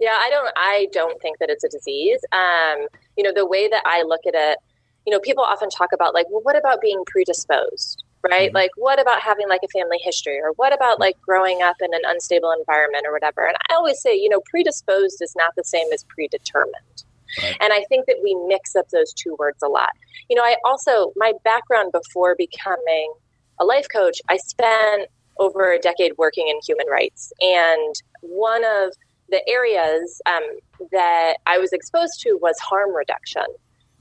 [0.00, 0.52] Yeah, I don't.
[0.56, 2.20] I don't think that it's a disease.
[2.32, 4.58] Um, you know, the way that I look at it,
[5.06, 8.52] you know, people often talk about like, well, what about being predisposed, right?
[8.52, 11.92] Like, what about having like a family history, or what about like growing up in
[11.92, 13.46] an unstable environment, or whatever?
[13.46, 17.04] And I always say, you know, predisposed is not the same as predetermined.
[17.42, 17.56] Right.
[17.60, 19.90] And I think that we mix up those two words a lot.
[20.30, 23.12] You know, I also my background before becoming
[23.60, 28.92] a life coach, I spent over a decade working in human rights, and one of
[29.30, 30.42] the areas um,
[30.90, 33.44] that I was exposed to was harm reduction.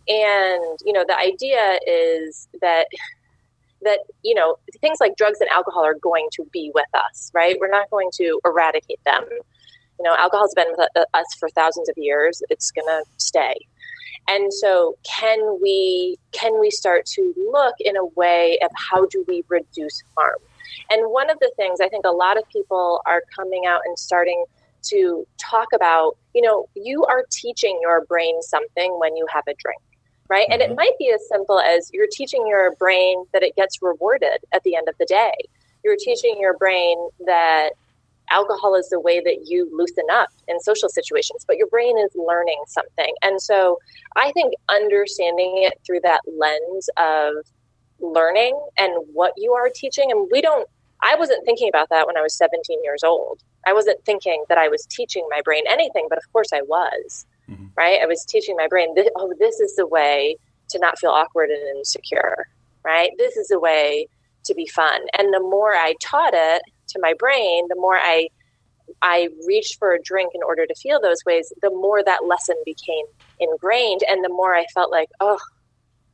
[0.10, 2.88] And, you know, the idea is that
[3.84, 7.58] that you know things like drugs and alcohol are going to be with us right?
[7.60, 9.24] We're not going to eradicate them.
[9.32, 12.42] You know alcohol's been with us for thousands of years.
[12.50, 13.56] It's going to stay.
[14.30, 19.24] And so can we can we start to look in a way of how do
[19.28, 20.40] we reduce harm?
[20.90, 23.98] And one of the things i think a lot of people are coming out and
[23.98, 24.46] starting
[24.84, 29.54] to talk about you know you are teaching your brain something when you have a
[29.58, 29.82] drink
[30.30, 30.76] right and it mm-hmm.
[30.76, 34.76] might be as simple as you're teaching your brain that it gets rewarded at the
[34.76, 35.34] end of the day
[35.84, 37.72] you're teaching your brain that
[38.30, 42.12] alcohol is the way that you loosen up in social situations, but your brain is
[42.16, 43.14] learning something.
[43.22, 43.80] And so
[44.16, 47.46] I think understanding it through that lens of
[48.00, 50.68] learning and what you are teaching, and we don't,
[51.02, 53.44] I wasn't thinking about that when I was 17 years old.
[53.66, 57.26] I wasn't thinking that I was teaching my brain anything, but of course I was,
[57.50, 57.66] mm-hmm.
[57.76, 58.00] right?
[58.02, 60.38] I was teaching my brain, oh, this is the way
[60.70, 62.48] to not feel awkward and insecure,
[62.84, 63.12] right?
[63.18, 64.08] This is the way
[64.46, 65.02] to be fun.
[65.18, 68.30] And the more I taught it, to my brain, the more I
[69.02, 72.56] I reached for a drink in order to feel those ways, the more that lesson
[72.66, 73.06] became
[73.40, 75.38] ingrained, and the more I felt like, oh,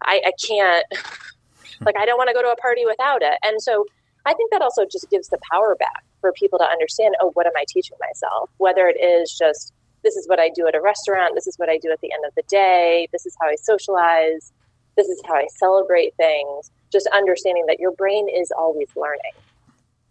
[0.01, 0.85] I, I can't,
[1.81, 3.37] like I don't want to go to a party without it.
[3.43, 3.85] And so
[4.25, 7.45] I think that also just gives the power back for people to understand, oh, what
[7.45, 8.49] am I teaching myself?
[8.57, 9.71] Whether it is just
[10.03, 12.11] this is what I do at a restaurant, this is what I do at the
[12.13, 14.51] end of the day, this is how I socialize,
[14.95, 16.71] this is how I celebrate things.
[16.91, 19.31] Just understanding that your brain is always learning.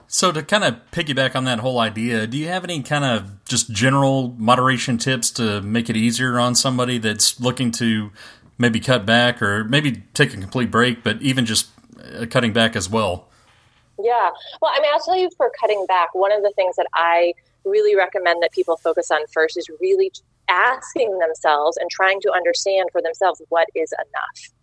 [0.09, 3.45] So to kind of piggyback on that whole idea, do you have any kind of
[3.45, 8.11] just general moderation tips to make it easier on somebody that's looking to
[8.59, 11.69] maybe cut back or maybe take a complete break, but even just
[12.15, 13.29] uh, cutting back as well?
[13.99, 14.31] Yeah.
[14.61, 17.35] Well, I mean, I'll tell you for cutting back, one of the things that I
[17.65, 20.11] really recommend that people focus on first is really
[20.49, 24.55] asking themselves and trying to understand for themselves what is enough,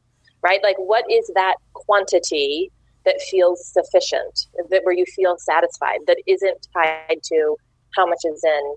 [0.41, 0.59] right?
[0.63, 2.71] Like, what is that quantity
[3.05, 7.55] that feels sufficient, that where you feel satisfied, that isn't tied to
[7.95, 8.75] how much is in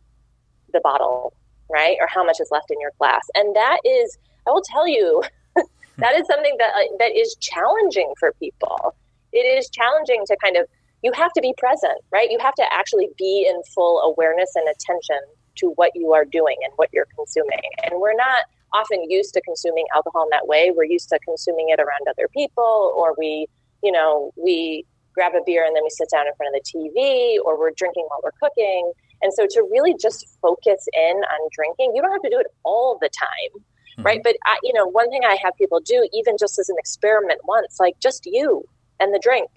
[0.73, 1.35] the bottle,
[1.71, 1.97] right?
[2.01, 3.23] Or how much is left in your glass.
[3.35, 5.23] And that is, I will tell you,
[5.99, 8.95] that is something that uh, that is challenging for people.
[9.33, 10.67] It is challenging to kind of
[11.03, 12.31] you have to be present, right?
[12.31, 15.19] You have to actually be in full awareness and attention
[15.57, 17.61] to what you are doing and what you're consuming.
[17.85, 20.73] And we're not often used to consuming alcohol in that way.
[20.75, 23.47] We're used to consuming it around other people or we
[23.83, 26.71] you know, we grab a beer and then we sit down in front of the
[26.71, 28.93] TV or we're drinking while we're cooking.
[29.21, 32.47] And so to really just focus in on drinking, you don't have to do it
[32.65, 33.63] all the time.
[33.99, 34.03] Mm-hmm.
[34.05, 34.21] Right.
[34.25, 37.41] But, I, you know, one thing I have people do, even just as an experiment
[37.45, 38.65] once, like just you
[39.01, 39.51] and the drink,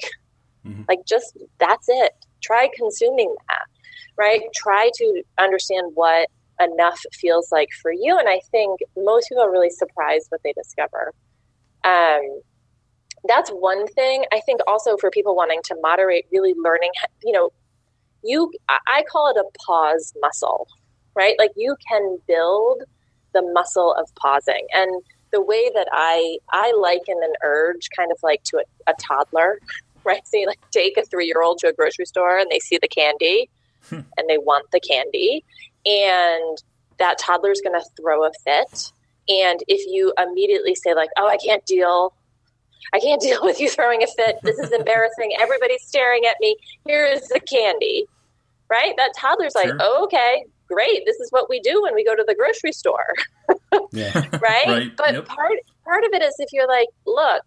[0.65, 0.83] mm-hmm.
[0.87, 2.13] like just that's it.
[2.41, 3.65] Try consuming that.
[4.17, 4.41] Right.
[4.53, 8.17] Try to understand what enough feels like for you.
[8.17, 11.13] And I think most people are really surprised what they discover.
[11.83, 12.41] Um,
[13.27, 14.25] that's one thing.
[14.31, 16.91] I think also for people wanting to moderate, really learning,
[17.23, 17.49] you know,
[18.23, 20.67] you, I call it a pause muscle,
[21.15, 21.35] right?
[21.37, 22.83] Like you can build
[23.33, 24.65] the muscle of pausing.
[24.73, 28.93] And the way that I, I liken an urge kind of like to a, a
[28.99, 29.59] toddler,
[30.05, 30.25] right?
[30.27, 32.77] So you like take a three year old to a grocery store and they see
[32.81, 33.49] the candy
[33.89, 34.01] hmm.
[34.17, 35.43] and they want the candy.
[35.85, 36.57] And
[36.97, 38.91] that toddler's going to throw a fit.
[39.27, 42.13] And if you immediately say, like, oh, I can't deal
[42.93, 44.37] I can't deal with you throwing a fit.
[44.43, 45.33] This is embarrassing.
[45.39, 46.57] Everybody's staring at me.
[46.85, 48.05] Here is the candy.
[48.69, 48.93] Right?
[48.97, 51.05] That toddler's like, oh, okay, great.
[51.05, 53.13] This is what we do when we go to the grocery store.
[53.91, 54.25] yeah.
[54.41, 54.67] right?
[54.67, 54.97] right?
[54.97, 55.25] But yep.
[55.25, 57.43] part part of it is if you're like, look,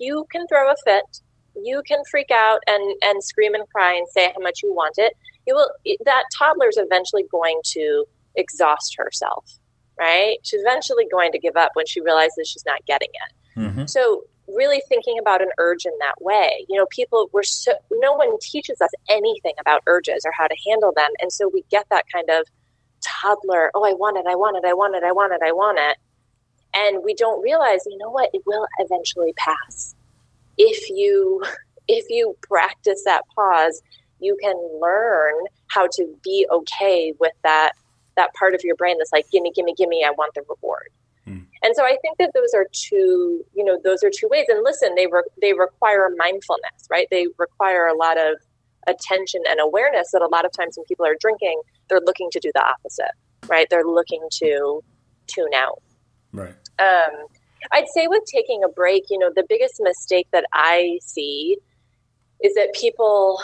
[0.00, 1.20] you can throw a fit,
[1.62, 4.94] you can freak out and and scream and cry and say how much you want
[4.98, 5.14] it.
[5.46, 5.70] You will
[6.04, 9.58] that toddler's eventually going to exhaust herself,
[9.98, 10.38] right?
[10.42, 13.60] She's eventually going to give up when she realizes she's not getting it.
[13.60, 13.86] Mm-hmm.
[13.86, 16.66] So really thinking about an urge in that way.
[16.68, 20.56] You know, people were so, no one teaches us anything about urges or how to
[20.68, 21.10] handle them.
[21.20, 22.46] And so we get that kind of
[23.00, 25.52] toddler, oh, I want it, I want it, I want it, I want it, I
[25.52, 25.96] want it.
[26.76, 29.94] And we don't realize, you know what, it will eventually pass.
[30.58, 31.42] If you
[31.88, 33.82] if you practice that pause,
[34.20, 35.34] you can learn
[35.68, 37.72] how to be okay with that
[38.16, 40.90] that part of your brain that's like, gimme, gimme, gimme, I want the reward.
[41.64, 44.44] And so I think that those are two, you know, those are two ways.
[44.50, 47.08] And listen, they re- they require mindfulness, right?
[47.10, 48.36] They require a lot of
[48.86, 52.38] attention and awareness that a lot of times when people are drinking, they're looking to
[52.38, 53.12] do the opposite,
[53.46, 53.66] right?
[53.70, 54.84] They're looking to
[55.26, 55.82] tune out.
[56.32, 56.54] Right.
[56.78, 57.28] Um,
[57.72, 61.58] I'd say with taking a break, you know, the biggest mistake that I see
[62.42, 63.40] is that people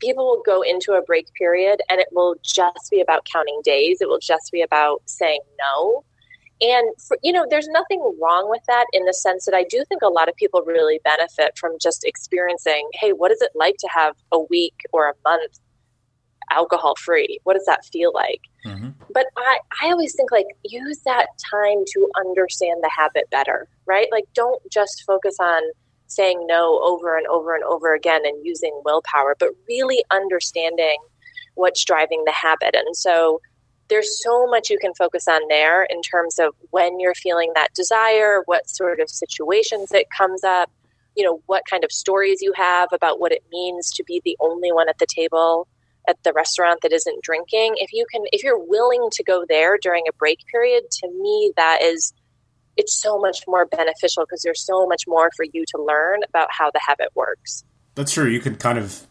[0.00, 3.98] people will go into a break period and it will just be about counting days.
[4.00, 6.04] It will just be about saying no.
[6.60, 9.84] And, for, you know, there's nothing wrong with that in the sense that I do
[9.88, 13.76] think a lot of people really benefit from just experiencing, hey, what is it like
[13.78, 15.58] to have a week or a month
[16.50, 17.38] alcohol free?
[17.44, 18.42] What does that feel like?
[18.66, 18.90] Mm-hmm.
[19.12, 24.08] But I, I always think like use that time to understand the habit better, right?
[24.10, 25.62] Like don't just focus on
[26.06, 30.96] saying no over and over and over again and using willpower, but really understanding
[31.54, 32.74] what's driving the habit.
[32.74, 33.40] And so,
[33.88, 37.74] there's so much you can focus on there in terms of when you're feeling that
[37.74, 40.70] desire, what sort of situations it comes up,
[41.16, 44.36] you know, what kind of stories you have about what it means to be the
[44.40, 45.68] only one at the table
[46.08, 47.74] at the restaurant that isn't drinking.
[47.76, 51.52] If you can, if you're willing to go there during a break period, to me,
[51.56, 52.12] that is,
[52.76, 56.48] it's so much more beneficial because there's so much more for you to learn about
[56.50, 57.64] how the habit works.
[57.94, 58.26] That's true.
[58.26, 59.06] You can kind of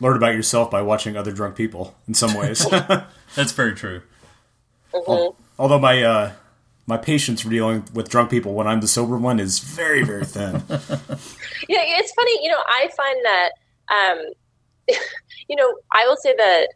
[0.00, 2.66] learn about yourself by watching other drunk people in some ways.
[3.34, 4.02] That's very true.
[4.92, 5.36] Mm-hmm.
[5.58, 6.32] Although my uh,
[6.86, 10.24] my patience for dealing with drunk people when I'm the sober one is very very
[10.24, 10.62] thin.
[10.68, 12.42] yeah, it's funny.
[12.42, 13.50] You know, I find that
[13.90, 14.32] um,
[15.48, 16.68] you know I will say that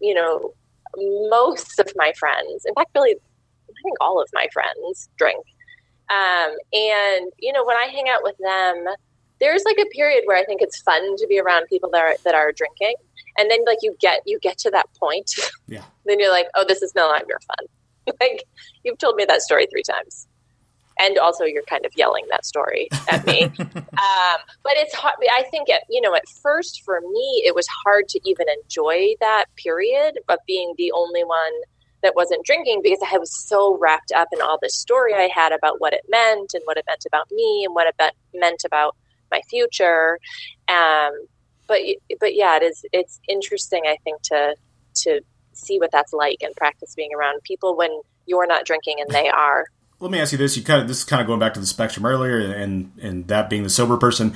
[0.00, 0.54] you know
[0.96, 5.44] most of my friends, in fact, really, I think all of my friends drink.
[6.10, 8.84] Um, and you know, when I hang out with them,
[9.40, 12.14] there's like a period where I think it's fun to be around people that are
[12.24, 12.94] that are drinking,
[13.38, 15.30] and then like you get you get to that point,
[15.66, 15.84] yeah.
[16.04, 18.14] then you're like, oh, this is no longer fun.
[18.20, 18.44] like
[18.84, 20.28] you've told me that story three times,
[20.98, 23.44] and also you're kind of yelling that story at me.
[23.58, 25.14] um, but it's hard.
[25.32, 29.14] I think it, you know, at first for me, it was hard to even enjoy
[29.20, 31.52] that period of being the only one
[32.02, 35.52] that wasn't drinking because I was so wrapped up in all this story I had
[35.52, 38.94] about what it meant and what it meant about me and what it meant about
[39.30, 40.18] my future.
[40.68, 41.26] Um,
[41.66, 41.80] but
[42.20, 43.84] but yeah, it is it's interesting.
[43.86, 44.54] I think to
[44.96, 45.20] to
[45.52, 47.90] see what that's like and practice being around people when
[48.26, 49.66] you're not drinking and they are.
[50.00, 51.60] Let me ask you this: You kind of this is kind of going back to
[51.60, 54.34] the spectrum earlier, and and that being the sober person.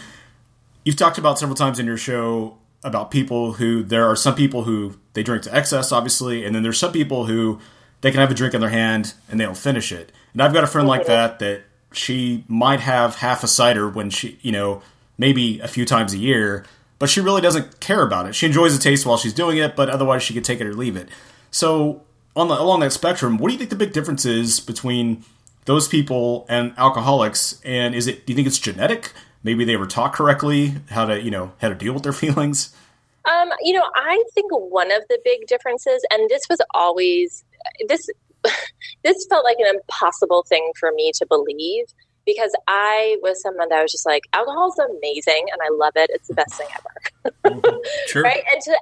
[0.84, 4.64] You've talked about several times in your show about people who there are some people
[4.64, 7.58] who they drink to excess, obviously, and then there's some people who
[8.00, 10.12] they can have a drink in their hand and they don't finish it.
[10.32, 14.10] And I've got a friend like that that she might have half a cider when
[14.10, 14.82] she, you know,
[15.16, 16.64] maybe a few times a year,
[16.98, 18.34] but she really doesn't care about it.
[18.34, 20.74] She enjoys the taste while she's doing it, but otherwise she could take it or
[20.74, 21.08] leave it.
[21.50, 22.02] So,
[22.36, 25.24] on the, along that spectrum, what do you think the big difference is between
[25.68, 27.60] those people and alcoholics?
[27.64, 28.26] And is it?
[28.26, 29.12] Do you think it's genetic?
[29.44, 32.74] Maybe they were taught correctly how to, you know, how to deal with their feelings.
[33.24, 37.44] Um, you know, I think one of the big differences, and this was always
[37.86, 38.08] this
[39.04, 41.84] this felt like an impossible thing for me to believe
[42.24, 46.10] because I was someone that was just like, alcohol is amazing and I love it.
[46.12, 47.32] It's the best thing ever.
[47.56, 47.76] mm-hmm.
[48.06, 48.22] Sure.
[48.22, 48.42] Right.
[48.52, 48.78] And to,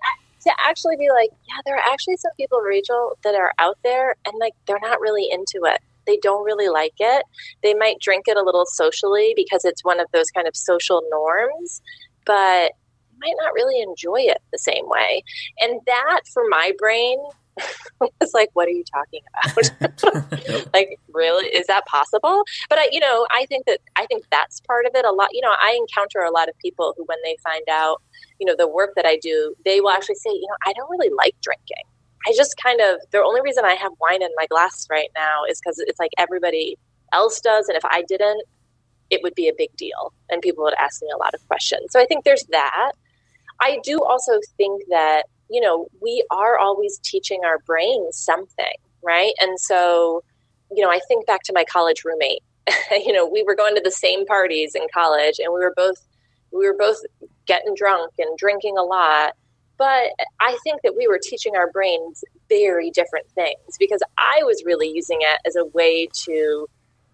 [0.46, 4.16] to actually be like, yeah, there are actually some people, Rachel, that are out there
[4.27, 5.81] and like they're not really into it.
[6.07, 7.25] They don't really like it.
[7.62, 11.03] They might drink it a little socially because it's one of those kind of social
[11.11, 11.81] norms,
[12.25, 12.73] but
[13.19, 15.23] might not really enjoy it the same way.
[15.61, 17.19] And that for my brain
[18.21, 20.69] was like, what are you talking about?
[20.75, 21.47] like, really?
[21.47, 22.45] Is that possible?
[22.69, 25.31] But I, you know, I think that, I think that's part of it a lot.
[25.33, 28.03] You know, I encounter a lot of people who, when they find out,
[28.38, 30.90] you know, the work that I do, they will actually say, you know, I don't
[30.90, 31.85] really like drinking.
[32.26, 35.44] I just kind of, the only reason I have wine in my glass right now
[35.48, 36.76] is because it's like everybody
[37.12, 37.68] else does.
[37.68, 38.42] And if I didn't,
[39.10, 40.12] it would be a big deal.
[40.28, 41.92] And people would ask me a lot of questions.
[41.92, 42.92] So I think there's that.
[43.60, 49.32] I do also think that you know, we are always teaching our brains something, right?
[49.38, 50.24] And so,
[50.70, 52.42] you know, I think back to my college roommate.
[52.90, 55.98] you know, we were going to the same parties in college and we were both
[56.52, 56.98] we were both
[57.46, 59.34] getting drunk and drinking a lot.
[59.78, 60.10] But
[60.40, 64.88] I think that we were teaching our brains very different things because I was really
[64.88, 66.66] using it as a way to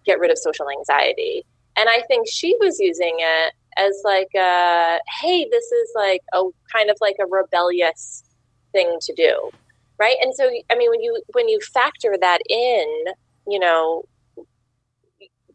[0.05, 1.45] get rid of social anxiety.
[1.75, 6.43] And I think she was using it as like a hey this is like a
[6.71, 8.23] kind of like a rebellious
[8.71, 9.49] thing to do
[9.99, 13.05] right and so i mean when you when you factor that in
[13.47, 14.03] you know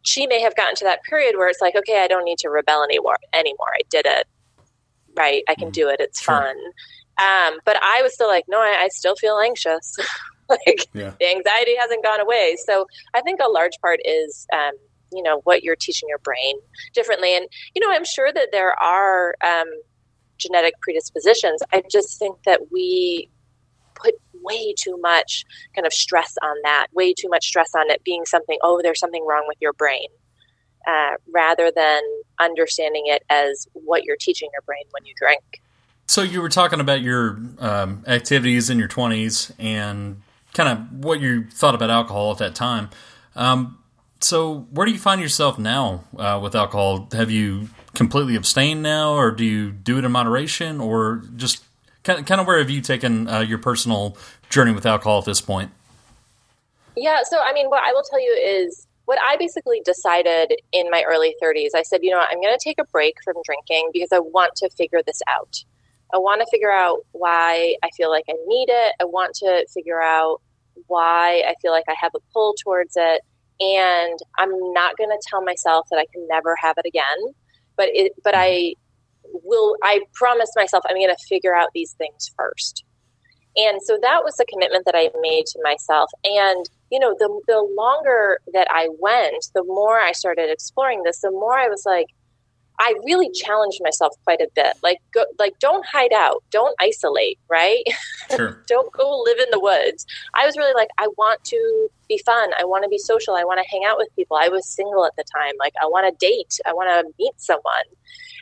[0.03, 2.49] she may have gotten to that period where it's like okay i don't need to
[2.49, 4.27] rebel anymore anymore i did it
[5.17, 5.73] right i can mm.
[5.73, 6.37] do it it's sure.
[6.37, 6.57] fun
[7.19, 9.97] um, but i was still like no i, I still feel anxious.
[10.51, 11.13] Like yeah.
[11.21, 12.57] the anxiety hasn't gone away.
[12.65, 14.73] So i think a large part is um,
[15.13, 16.55] you know what you're teaching your brain
[16.95, 17.37] differently.
[17.37, 19.69] And you know i'm sure that there are um,
[20.39, 21.63] genetic predispositions.
[21.71, 23.29] I just think that we
[23.95, 28.03] put way too much kind of stress on that way too much stress on it
[28.05, 30.07] being something oh there's something wrong with your brain
[30.87, 32.01] uh, rather than
[32.41, 35.61] understanding it as what you're teaching your brain when you drink
[36.09, 40.21] so you were talking about your um, activities in your 20s and
[40.55, 42.91] kind of what you thought about alcohol at that time
[43.37, 43.79] um,
[44.21, 47.09] so, where do you find yourself now uh, with alcohol?
[47.13, 51.65] Have you completely abstained now, or do you do it in moderation, or just
[52.03, 54.17] kind of, kind of where have you taken uh, your personal
[54.51, 55.71] journey with alcohol at this point?
[56.97, 60.91] Yeah, so I mean, what I will tell you is what I basically decided in
[60.91, 61.71] my early 30s.
[61.77, 64.57] I said, you know, I'm going to take a break from drinking because I want
[64.57, 65.63] to figure this out.
[66.13, 68.95] I want to figure out why I feel like I need it.
[69.01, 70.41] I want to figure out
[70.87, 73.23] why I feel like I have a pull towards it
[73.61, 77.35] and I'm not going to tell myself that I can never have it again
[77.79, 78.75] but it, but I
[79.25, 82.85] will, I promise myself I'm going to figure out these things first.
[83.57, 86.11] And so that was the commitment that I made to myself.
[86.23, 91.21] And, you know, the, the longer that I went, the more I started exploring this,
[91.21, 92.07] the more I was like,
[92.81, 94.77] I really challenged myself quite a bit.
[94.83, 97.85] Like, go, like don't hide out, don't isolate, right?
[98.37, 98.63] Sure.
[98.67, 100.05] don't go live in the woods.
[100.35, 102.51] I was really like, I want to be fun.
[102.61, 103.35] I want to be social.
[103.35, 104.37] I want to hang out with people.
[104.37, 105.55] I was single at the time.
[105.59, 106.61] Like, I want to date.
[106.67, 107.85] I want to meet someone.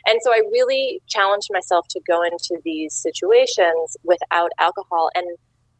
[0.05, 5.09] And so I really challenged myself to go into these situations without alcohol.
[5.15, 5.25] And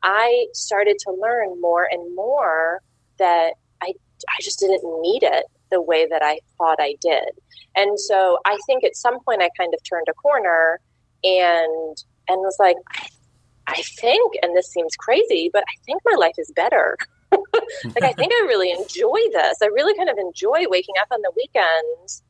[0.04, 2.82] I started to learn more and more
[3.20, 7.30] that I, I just didn't need it the way that I thought I did.
[7.76, 10.80] And so I think at some point I kind of turned a corner
[11.24, 11.98] and
[12.30, 12.76] and was like,
[13.68, 16.98] I, think, and this seems crazy, but I think my life is better.
[17.32, 19.58] like I think I really enjoy this.
[19.62, 22.24] I really kind of enjoy waking up on the weekends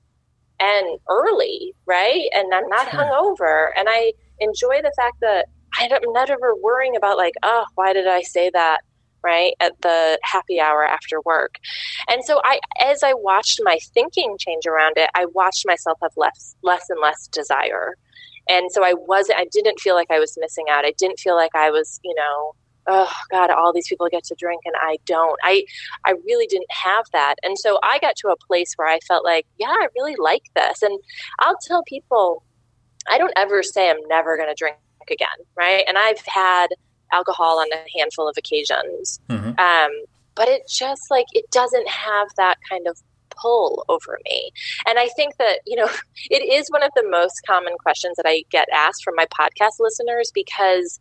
[0.60, 2.28] and early, right?
[2.34, 5.48] And I'm not hungover, and I enjoy the fact that
[5.80, 8.82] I'm not ever worrying about like, oh, why did I say that?
[9.24, 11.55] Right at the happy hour after work.
[12.09, 16.11] And so i as i watched my thinking change around it i watched myself have
[16.15, 17.95] less less and less desire.
[18.49, 20.86] And so i wasn't i didn't feel like i was missing out.
[20.86, 22.53] I didn't feel like i was you know
[22.88, 25.38] oh god all these people get to drink and i don't.
[25.43, 25.63] I
[26.05, 27.36] i really didn't have that.
[27.43, 30.43] And so i got to a place where i felt like yeah i really like
[30.55, 30.82] this.
[30.82, 30.99] And
[31.39, 32.43] i'll tell people
[33.09, 34.78] i don't ever say i'm never going to drink
[35.09, 35.84] again right?
[35.88, 36.68] And i've had
[37.12, 39.20] alcohol on a handful of occasions.
[39.30, 39.60] Mm-hmm.
[39.60, 39.91] Um,
[40.36, 43.01] but it just like it doesn't have that kind of
[43.41, 44.51] pull over me.
[44.88, 45.89] And I think that, you know,
[46.30, 49.80] it is one of the most common questions that I get asked from my podcast
[49.80, 50.99] listeners because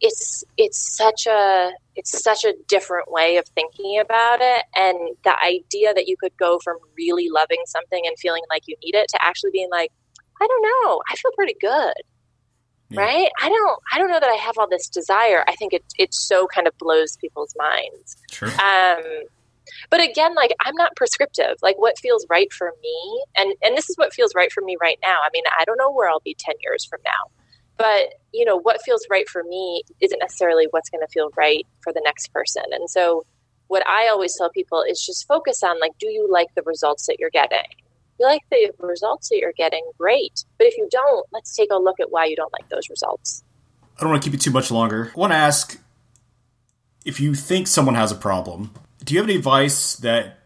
[0.00, 5.36] it's it's such a it's such a different way of thinking about it and the
[5.44, 9.06] idea that you could go from really loving something and feeling like you need it
[9.08, 9.92] to actually being like
[10.40, 11.94] I don't know, I feel pretty good
[12.92, 13.00] yeah.
[13.00, 13.30] right?
[13.40, 15.44] I don't i don't know that i have all this desire.
[15.46, 18.16] I think it it so kind of blows people's minds.
[18.30, 18.48] Sure.
[18.48, 19.02] um
[19.90, 21.56] but again like i'm not prescriptive.
[21.62, 24.76] Like what feels right for me and and this is what feels right for me
[24.80, 25.18] right now.
[25.24, 27.30] I mean i don't know where i'll be 10 years from now
[27.78, 31.66] but you know what feels right for me isn't necessarily what's going to feel right
[31.80, 32.62] for the next person.
[32.70, 33.24] And so
[33.68, 37.06] what i always tell people is just focus on like do you like the results
[37.06, 37.64] that you're getting
[38.18, 40.44] you like the results that you're getting, great.
[40.58, 43.42] But if you don't, let's take a look at why you don't like those results.
[43.96, 45.12] I don't want to keep you too much longer.
[45.14, 45.78] I want to ask
[47.04, 48.72] if you think someone has a problem,
[49.04, 50.38] do you have any advice that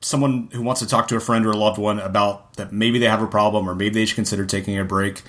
[0.00, 2.98] someone who wants to talk to a friend or a loved one about that maybe
[2.98, 5.22] they have a problem or maybe they should consider taking a break?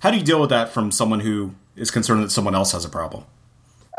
[0.00, 2.84] How do you deal with that from someone who is concerned that someone else has
[2.84, 3.24] a problem?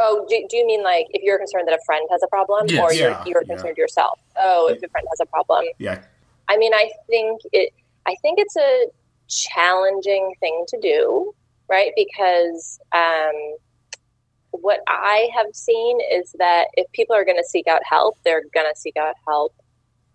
[0.02, 2.68] Oh, do, do you mean like if you're concerned that a friend has a problem,
[2.70, 3.84] yes, or you're, you're concerned yeah.
[3.84, 4.20] yourself?
[4.38, 5.66] Oh, if a friend has a problem.
[5.78, 6.02] Yeah,
[6.50, 7.72] I mean, I think it.
[8.06, 8.88] I think it's a
[9.30, 11.34] challenging thing to do,
[11.70, 11.92] right?
[11.96, 13.56] Because um,
[14.52, 18.44] what I have seen is that if people are going to seek out help, they're
[18.54, 19.54] going to seek out help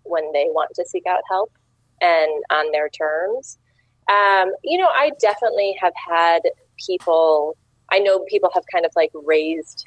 [0.02, 1.52] when they want to seek out help
[2.00, 3.58] and on their terms.
[4.10, 6.40] Um, you know, I definitely have had
[6.84, 7.56] people.
[7.92, 9.84] I know people have kind of like raised,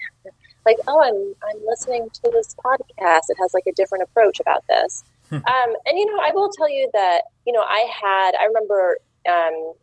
[0.65, 3.23] like, oh, I'm I'm listening to this podcast.
[3.29, 5.03] It has like a different approach about this.
[5.31, 8.31] Um, and you know, I will tell you that you know I had.
[8.39, 8.97] I remember
[9.29, 9.73] um,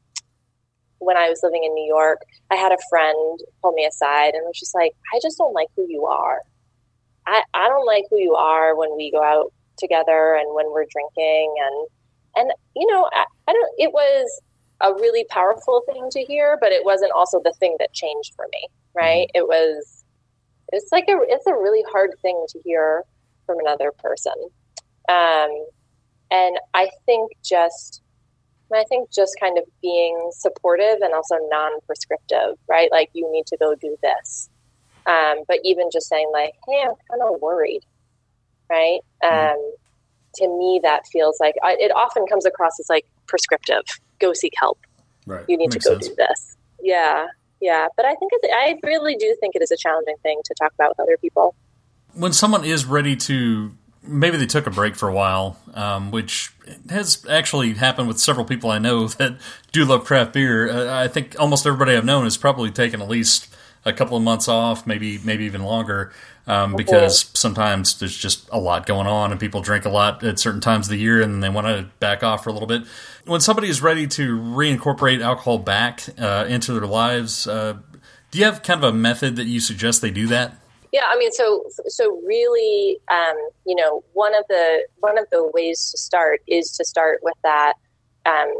[0.98, 4.42] when I was living in New York, I had a friend pull me aside and
[4.46, 6.40] was just like, "I just don't like who you are.
[7.26, 10.86] I I don't like who you are when we go out together and when we're
[10.86, 11.88] drinking and
[12.36, 13.74] and you know, I, I don't.
[13.78, 14.40] It was
[14.80, 18.46] a really powerful thing to hear, but it wasn't also the thing that changed for
[18.52, 18.68] me.
[18.94, 19.28] Right?
[19.34, 19.38] Mm-hmm.
[19.40, 20.04] It was.
[20.72, 21.16] It's like a.
[21.22, 23.02] It's a really hard thing to hear
[23.46, 24.32] from another person.
[25.08, 25.66] Um,
[26.30, 28.02] and I think just,
[28.72, 32.90] I think just kind of being supportive and also non-prescriptive, right?
[32.90, 34.48] Like you need to go do this.
[35.06, 37.82] Um, but even just saying like, hey, I'm kind of worried,
[38.70, 39.00] right?
[39.22, 39.56] Mm-hmm.
[39.56, 39.74] Um,
[40.36, 43.84] to me, that feels like I, it often comes across as like prescriptive.
[44.18, 44.78] Go seek help.
[45.26, 45.44] Right.
[45.48, 46.08] You need Makes to go sense.
[46.08, 46.56] do this.
[46.82, 47.26] Yeah,
[47.60, 47.86] yeah.
[47.96, 50.72] But I think it's, I really do think it is a challenging thing to talk
[50.72, 51.54] about with other people.
[52.14, 53.72] When someone is ready to
[54.06, 56.52] maybe they took a break for a while, um, which
[56.88, 59.36] has actually happened with several people I know that
[59.72, 60.70] do love craft beer.
[60.70, 64.22] Uh, I think almost everybody I've known has probably taken at least a couple of
[64.22, 66.12] months off, maybe maybe even longer,
[66.46, 70.38] um, because sometimes there's just a lot going on and people drink a lot at
[70.38, 72.82] certain times of the year and they want to back off for a little bit.
[73.26, 77.74] When somebody is ready to reincorporate alcohol back uh, into their lives, uh,
[78.30, 80.56] do you have kind of a method that you suggest they do that?
[80.94, 83.34] Yeah, I mean, so so really, um,
[83.66, 87.34] you know, one of the one of the ways to start is to start with
[87.42, 87.72] that
[88.26, 88.54] um,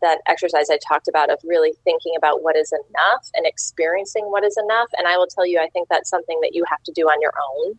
[0.00, 4.44] that exercise I talked about of really thinking about what is enough and experiencing what
[4.44, 4.88] is enough.
[4.96, 7.20] And I will tell you, I think that's something that you have to do on
[7.20, 7.78] your own.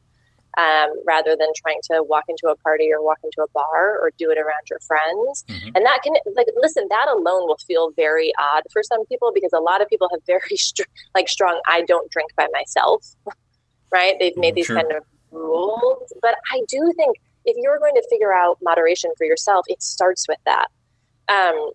[0.58, 4.12] Um, rather than trying to walk into a party or walk into a bar or
[4.18, 5.44] do it around your friends.
[5.50, 5.76] Mm-hmm.
[5.76, 9.52] And that can, like, listen, that alone will feel very odd for some people because
[9.52, 10.84] a lot of people have very, str-
[11.14, 13.06] like, strong, I don't drink by myself,
[13.92, 14.16] right?
[14.20, 16.12] They've made these kind of rules.
[16.22, 20.28] But I do think if you're going to figure out moderation for yourself, it starts
[20.28, 20.68] with that.
[21.28, 21.72] Um,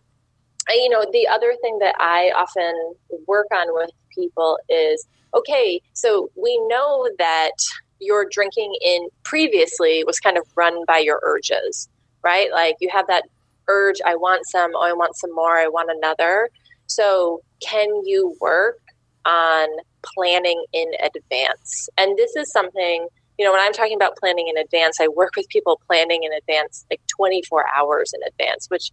[0.69, 2.95] you know, the other thing that I often
[3.27, 7.53] work on with people is okay, so we know that
[8.01, 11.89] your drinking in previously was kind of run by your urges,
[12.25, 12.51] right?
[12.53, 13.25] Like you have that
[13.69, 16.51] urge, I want some, oh, I want some more, I want another.
[16.87, 18.81] So, can you work
[19.25, 19.69] on
[20.03, 21.89] planning in advance?
[21.99, 25.33] And this is something, you know, when I'm talking about planning in advance, I work
[25.37, 28.91] with people planning in advance, like 24 hours in advance, which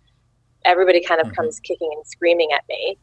[0.66, 1.36] everybody kind of mm-hmm.
[1.36, 2.98] comes kicking and screaming at me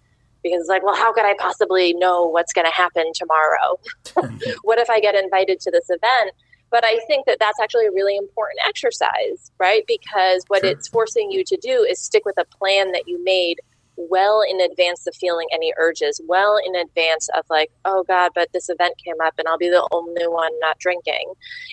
[0.45, 3.81] because it's like, well, how could I possibly know what's going to happen tomorrow?
[4.63, 6.33] what if I get invited to this event?
[6.71, 9.85] But I think that that's actually a really important exercise, right?
[9.87, 10.71] Because what sure.
[10.71, 13.61] it's forcing you to do is stick with a plan that you made
[13.97, 18.49] well in advance of feeling any urges, well in advance of like, oh God, but
[18.53, 21.33] this event came up and I'll be the only one not drinking.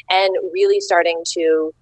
[0.09, 1.74] And really starting to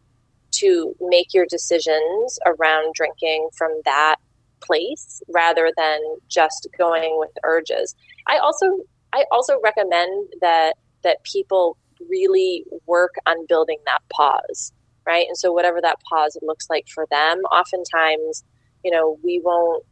[0.52, 4.16] to make your decisions around drinking from that
[4.62, 7.96] place rather than just going with urges.
[8.28, 8.66] I also
[9.14, 10.74] I also recommend that
[11.04, 11.78] that people
[12.10, 14.72] really work on building that pause,
[15.06, 15.28] right?
[15.28, 18.44] And so whatever that pause looks like for them, oftentimes,
[18.84, 19.84] you know, we won't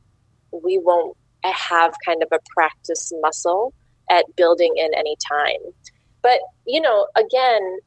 [0.52, 3.74] we won't have kind of a practice muscle
[4.10, 5.74] at building in any time.
[6.22, 7.78] But, you know, again,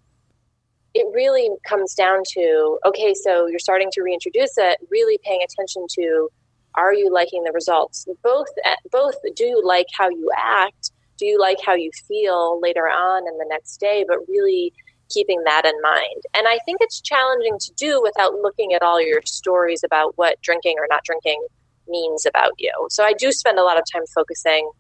[0.94, 5.86] it really comes down to okay, so you're starting to reintroduce it, really paying attention
[5.98, 6.28] to
[6.74, 8.06] are you liking the results?
[8.22, 12.61] Both eh, both do you like how you act, do you like how you feel
[12.61, 14.72] later on in the next day, but really
[15.11, 16.22] keeping that in mind.
[16.34, 20.40] And I think it's challenging to do without looking at all your stories about what
[20.40, 21.44] drinking or not drinking
[21.91, 22.72] means about you.
[22.91, 24.70] So I do spend a lot of time focusing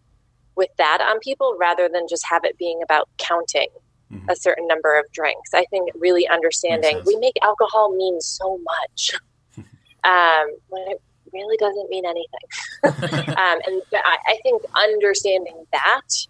[0.56, 3.68] with that on people rather than just have it being about counting
[4.12, 4.28] mm-hmm.
[4.28, 5.50] a certain number of drinks.
[5.54, 9.12] I think really understanding we make alcohol mean so much
[10.04, 11.00] um, when it
[11.32, 13.26] really doesn't mean anything.
[13.36, 16.26] um, and I, I think understanding that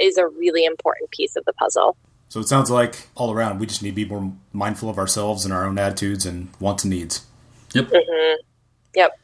[0.00, 1.96] is a really important piece of the puzzle.
[2.28, 5.44] So it sounds like all around we just need to be more mindful of ourselves
[5.44, 7.26] and our own attitudes and wants and needs.
[7.74, 7.88] Yep.
[7.88, 8.40] Mm-hmm.
[8.96, 9.18] Yep.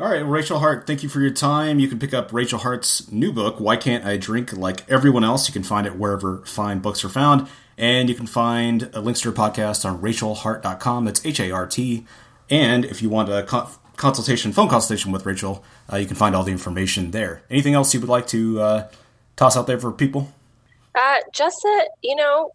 [0.00, 1.80] All right, Rachel Hart, thank you for your time.
[1.80, 5.48] You can pick up Rachel Hart's new book, Why Can't I Drink Like Everyone Else?
[5.48, 7.48] You can find it wherever fine books are found.
[7.76, 11.04] And you can find links to her podcast on rachelhart.com.
[11.04, 12.06] That's H A R T.
[12.48, 16.36] And if you want a co- consultation, phone consultation with Rachel, uh, you can find
[16.36, 17.42] all the information there.
[17.50, 18.88] Anything else you would like to uh,
[19.34, 20.32] toss out there for people?
[20.94, 22.52] Uh, just that, you know,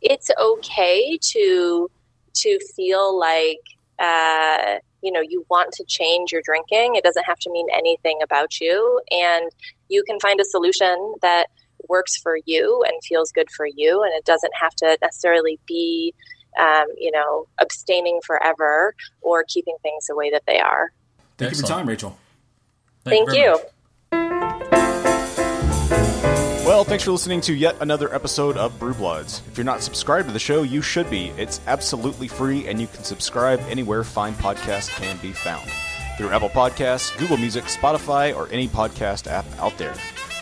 [0.00, 1.90] it's okay to
[2.32, 3.58] to feel like
[3.98, 8.18] uh, you know you want to change your drinking it doesn't have to mean anything
[8.22, 9.50] about you and
[9.88, 11.46] you can find a solution that
[11.88, 16.14] works for you and feels good for you and it doesn't have to necessarily be
[16.58, 20.92] um, you know abstaining forever or keeping things the way that they are
[21.38, 21.56] thank Excellent.
[21.56, 22.18] you for your time rachel
[23.04, 23.60] thank, thank you, you.
[26.80, 29.42] Well, thanks for listening to yet another episode of Brew Bloods.
[29.48, 31.26] If you're not subscribed to the show, you should be.
[31.36, 35.70] It's absolutely free, and you can subscribe anywhere fine podcasts can be found
[36.16, 39.94] through Apple Podcasts, Google Music, Spotify, or any podcast app out there.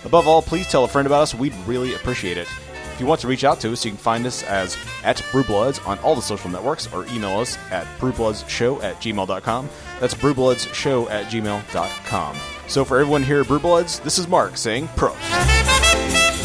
[0.04, 1.34] Above all, please tell a friend about us.
[1.34, 2.46] We'd really appreciate it.
[2.94, 5.84] If you want to reach out to us, you can find us as at Brewbloods
[5.88, 9.68] on all the social networks or email us at brewbloodsshow at gmail.com.
[9.98, 12.36] That's brewbloodsshow at gmail.com.
[12.68, 15.77] So for everyone here at Brewbloods, this is Mark saying prost.
[15.98, 16.37] Bye.